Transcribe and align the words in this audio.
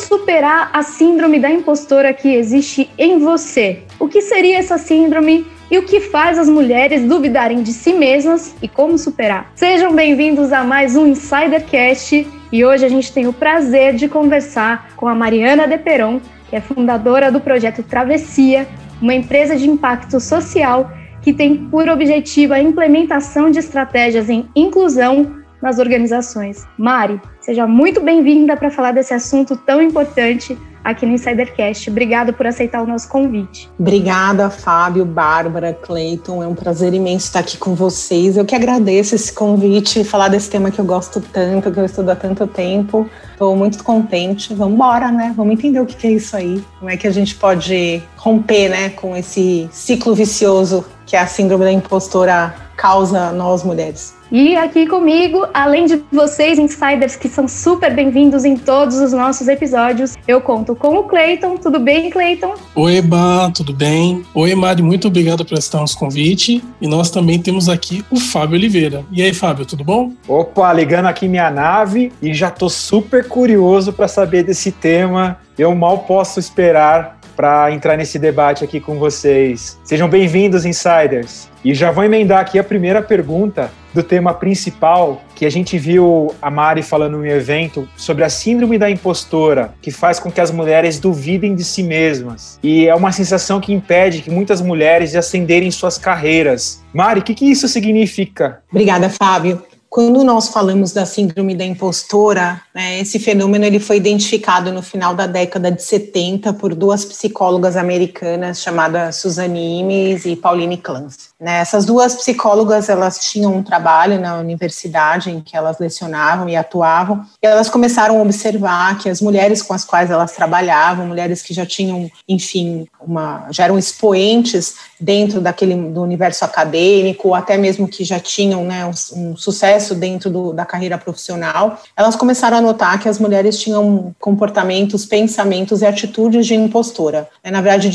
superar 0.00 0.70
a 0.72 0.82
síndrome 0.82 1.38
da 1.38 1.50
impostora 1.50 2.12
que 2.12 2.34
existe 2.34 2.90
em 2.98 3.18
você? 3.18 3.82
O 3.98 4.08
que 4.08 4.22
seria 4.22 4.58
essa 4.58 4.78
síndrome 4.78 5.46
e 5.70 5.78
o 5.78 5.84
que 5.84 6.00
faz 6.00 6.38
as 6.38 6.48
mulheres 6.48 7.02
duvidarem 7.04 7.62
de 7.62 7.72
si 7.72 7.92
mesmas 7.92 8.54
e 8.62 8.68
como 8.68 8.98
superar? 8.98 9.52
Sejam 9.54 9.94
bem-vindos 9.94 10.52
a 10.52 10.64
mais 10.64 10.96
um 10.96 11.06
Insidercast 11.06 12.26
e 12.50 12.64
hoje 12.64 12.84
a 12.84 12.88
gente 12.88 13.12
tem 13.12 13.26
o 13.26 13.32
prazer 13.32 13.94
de 13.94 14.08
conversar 14.08 14.90
com 14.96 15.06
a 15.06 15.14
Mariana 15.14 15.68
De 15.68 15.78
Peron, 15.78 16.20
que 16.48 16.56
é 16.56 16.60
fundadora 16.60 17.30
do 17.30 17.40
projeto 17.40 17.82
Travessia, 17.82 18.66
uma 19.00 19.14
empresa 19.14 19.56
de 19.56 19.68
impacto 19.68 20.18
social 20.18 20.90
que 21.22 21.32
tem 21.32 21.68
por 21.68 21.88
objetivo 21.88 22.54
a 22.54 22.60
implementação 22.60 23.50
de 23.50 23.58
estratégias 23.58 24.30
em 24.30 24.48
inclusão 24.56 25.40
nas 25.62 25.78
organizações. 25.78 26.66
Mari, 26.78 27.20
seja 27.50 27.66
muito 27.66 28.00
bem-vinda 28.00 28.56
para 28.56 28.70
falar 28.70 28.92
desse 28.92 29.12
assunto 29.12 29.56
tão 29.56 29.82
importante 29.82 30.56
aqui 30.84 31.04
no 31.04 31.14
Insidercast. 31.14 31.90
Obrigada 31.90 32.32
por 32.32 32.46
aceitar 32.46 32.80
o 32.80 32.86
nosso 32.86 33.08
convite. 33.08 33.68
Obrigada, 33.76 34.48
Fábio, 34.48 35.04
Bárbara, 35.04 35.72
Cleiton. 35.72 36.44
É 36.44 36.46
um 36.46 36.54
prazer 36.54 36.94
imenso 36.94 37.26
estar 37.26 37.40
aqui 37.40 37.58
com 37.58 37.74
vocês. 37.74 38.36
Eu 38.36 38.44
que 38.44 38.54
agradeço 38.54 39.16
esse 39.16 39.32
convite, 39.32 40.04
falar 40.04 40.28
desse 40.28 40.48
tema 40.48 40.70
que 40.70 40.80
eu 40.80 40.84
gosto 40.84 41.20
tanto, 41.20 41.72
que 41.72 41.80
eu 41.80 41.84
estudo 41.84 42.10
há 42.10 42.14
tanto 42.14 42.46
tempo. 42.46 43.10
Estou 43.32 43.56
muito 43.56 43.82
contente. 43.82 44.54
Vamos 44.54 44.74
embora, 44.74 45.10
né? 45.10 45.34
Vamos 45.36 45.52
entender 45.54 45.80
o 45.80 45.86
que 45.86 46.06
é 46.06 46.12
isso 46.12 46.36
aí. 46.36 46.62
Como 46.78 46.88
é 46.88 46.96
que 46.96 47.08
a 47.08 47.10
gente 47.10 47.34
pode 47.34 48.00
romper, 48.16 48.68
né, 48.68 48.90
com 48.90 49.16
esse 49.16 49.68
ciclo 49.72 50.14
vicioso 50.14 50.84
que 51.04 51.16
a 51.16 51.26
síndrome 51.26 51.64
da 51.64 51.72
impostora 51.72 52.54
causa 52.80 53.26
a 53.26 53.32
nós 53.32 53.62
mulheres. 53.62 54.14
E 54.32 54.56
aqui 54.56 54.86
comigo, 54.86 55.46
além 55.52 55.84
de 55.84 56.02
vocês, 56.10 56.58
insiders, 56.58 57.14
que 57.14 57.28
são 57.28 57.46
super 57.46 57.94
bem-vindos 57.94 58.44
em 58.44 58.56
todos 58.56 58.98
os 59.00 59.12
nossos 59.12 59.48
episódios, 59.48 60.16
eu 60.26 60.40
conto 60.40 60.74
com 60.74 60.96
o 60.96 61.02
Cleiton. 61.02 61.58
Tudo 61.58 61.78
bem, 61.78 62.08
Cleiton? 62.08 62.54
Oi, 62.74 62.96
Eba, 62.96 63.52
tudo 63.54 63.74
bem? 63.74 64.24
Oi, 64.32 64.54
Mari, 64.54 64.82
muito 64.82 65.08
obrigado 65.08 65.44
por 65.44 65.58
aceitar 65.58 65.80
nosso 65.80 65.98
convite. 65.98 66.64
E 66.80 66.88
nós 66.88 67.10
também 67.10 67.38
temos 67.38 67.68
aqui 67.68 68.02
o 68.10 68.18
Fábio 68.18 68.56
Oliveira. 68.56 69.04
E 69.12 69.20
aí, 69.20 69.34
Fábio, 69.34 69.66
tudo 69.66 69.84
bom? 69.84 70.12
Opa, 70.26 70.72
ligando 70.72 71.06
aqui 71.06 71.28
minha 71.28 71.50
nave 71.50 72.10
e 72.22 72.32
já 72.32 72.50
tô 72.50 72.70
super 72.70 73.28
curioso 73.28 73.92
para 73.92 74.08
saber 74.08 74.42
desse 74.42 74.72
tema. 74.72 75.38
Eu 75.58 75.74
mal 75.74 75.98
posso 75.98 76.40
esperar 76.40 77.19
para 77.40 77.72
entrar 77.72 77.96
nesse 77.96 78.18
debate 78.18 78.62
aqui 78.62 78.78
com 78.78 78.98
vocês. 78.98 79.80
Sejam 79.82 80.10
bem-vindos, 80.10 80.66
insiders. 80.66 81.48
E 81.64 81.72
já 81.72 81.90
vou 81.90 82.04
emendar 82.04 82.38
aqui 82.38 82.58
a 82.58 82.62
primeira 82.62 83.00
pergunta 83.00 83.70
do 83.94 84.02
tema 84.02 84.34
principal, 84.34 85.22
que 85.34 85.46
a 85.46 85.50
gente 85.50 85.78
viu 85.78 86.34
a 86.42 86.50
Mari 86.50 86.82
falando 86.82 87.16
no 87.16 87.26
evento 87.26 87.88
sobre 87.96 88.24
a 88.24 88.28
síndrome 88.28 88.76
da 88.76 88.90
impostora, 88.90 89.72
que 89.80 89.90
faz 89.90 90.20
com 90.20 90.30
que 90.30 90.38
as 90.38 90.50
mulheres 90.50 91.00
duvidem 91.00 91.54
de 91.54 91.64
si 91.64 91.82
mesmas. 91.82 92.58
E 92.62 92.86
é 92.86 92.94
uma 92.94 93.10
sensação 93.10 93.58
que 93.58 93.72
impede 93.72 94.20
que 94.20 94.30
muitas 94.30 94.60
mulheres 94.60 95.12
de 95.12 95.16
ascenderem 95.16 95.70
suas 95.70 95.96
carreiras. 95.96 96.84
Mari, 96.92 97.20
o 97.20 97.22
que, 97.22 97.34
que 97.34 97.50
isso 97.50 97.66
significa? 97.68 98.60
Obrigada, 98.70 99.08
Fábio. 99.08 99.62
Quando 99.90 100.22
nós 100.22 100.46
falamos 100.46 100.92
da 100.92 101.04
síndrome 101.04 101.52
da 101.52 101.64
impostora, 101.64 102.62
né, 102.72 103.00
esse 103.00 103.18
fenômeno 103.18 103.64
ele 103.64 103.80
foi 103.80 103.96
identificado 103.96 104.70
no 104.70 104.82
final 104.82 105.16
da 105.16 105.26
década 105.26 105.68
de 105.68 105.82
70 105.82 106.52
por 106.52 106.76
duas 106.76 107.04
psicólogas 107.04 107.76
americanas 107.76 108.62
chamadas 108.62 109.16
Suzanne 109.16 109.80
Imes 109.80 110.26
e 110.26 110.36
Pauline 110.36 110.76
Clance. 110.76 111.29
Né, 111.40 111.60
essas 111.60 111.86
duas 111.86 112.14
psicólogas 112.14 112.90
elas 112.90 113.18
tinham 113.18 113.56
um 113.56 113.62
trabalho 113.62 114.20
na 114.20 114.36
universidade 114.36 115.30
em 115.30 115.40
que 115.40 115.56
elas 115.56 115.78
lecionavam 115.78 116.50
e 116.50 116.54
atuavam, 116.54 117.24
e 117.42 117.46
elas 117.46 117.70
começaram 117.70 118.18
a 118.18 118.22
observar 118.22 118.98
que 118.98 119.08
as 119.08 119.22
mulheres 119.22 119.62
com 119.62 119.72
as 119.72 119.82
quais 119.82 120.10
elas 120.10 120.32
trabalhavam, 120.32 121.06
mulheres 121.06 121.40
que 121.40 121.54
já 121.54 121.64
tinham, 121.64 122.10
enfim, 122.28 122.86
uma, 123.00 123.46
já 123.50 123.64
eram 123.64 123.78
expoentes 123.78 124.74
dentro 125.00 125.40
daquele 125.40 125.74
do 125.74 126.02
universo 126.02 126.44
acadêmico, 126.44 127.28
ou 127.28 127.34
até 127.34 127.56
mesmo 127.56 127.88
que 127.88 128.04
já 128.04 128.20
tinham 128.20 128.62
né, 128.62 128.84
um, 128.84 128.90
um 129.16 129.34
sucesso 129.34 129.94
dentro 129.94 130.28
do, 130.28 130.52
da 130.52 130.66
carreira 130.66 130.98
profissional, 130.98 131.80
elas 131.96 132.16
começaram 132.16 132.58
a 132.58 132.60
notar 132.60 133.00
que 133.00 133.08
as 133.08 133.18
mulheres 133.18 133.58
tinham 133.58 134.14
comportamentos, 134.20 135.06
pensamentos 135.06 135.80
e 135.80 135.86
atitudes 135.86 136.46
de 136.46 136.54
impostora. 136.54 137.30
Na 137.42 137.62
verdade, 137.62 137.90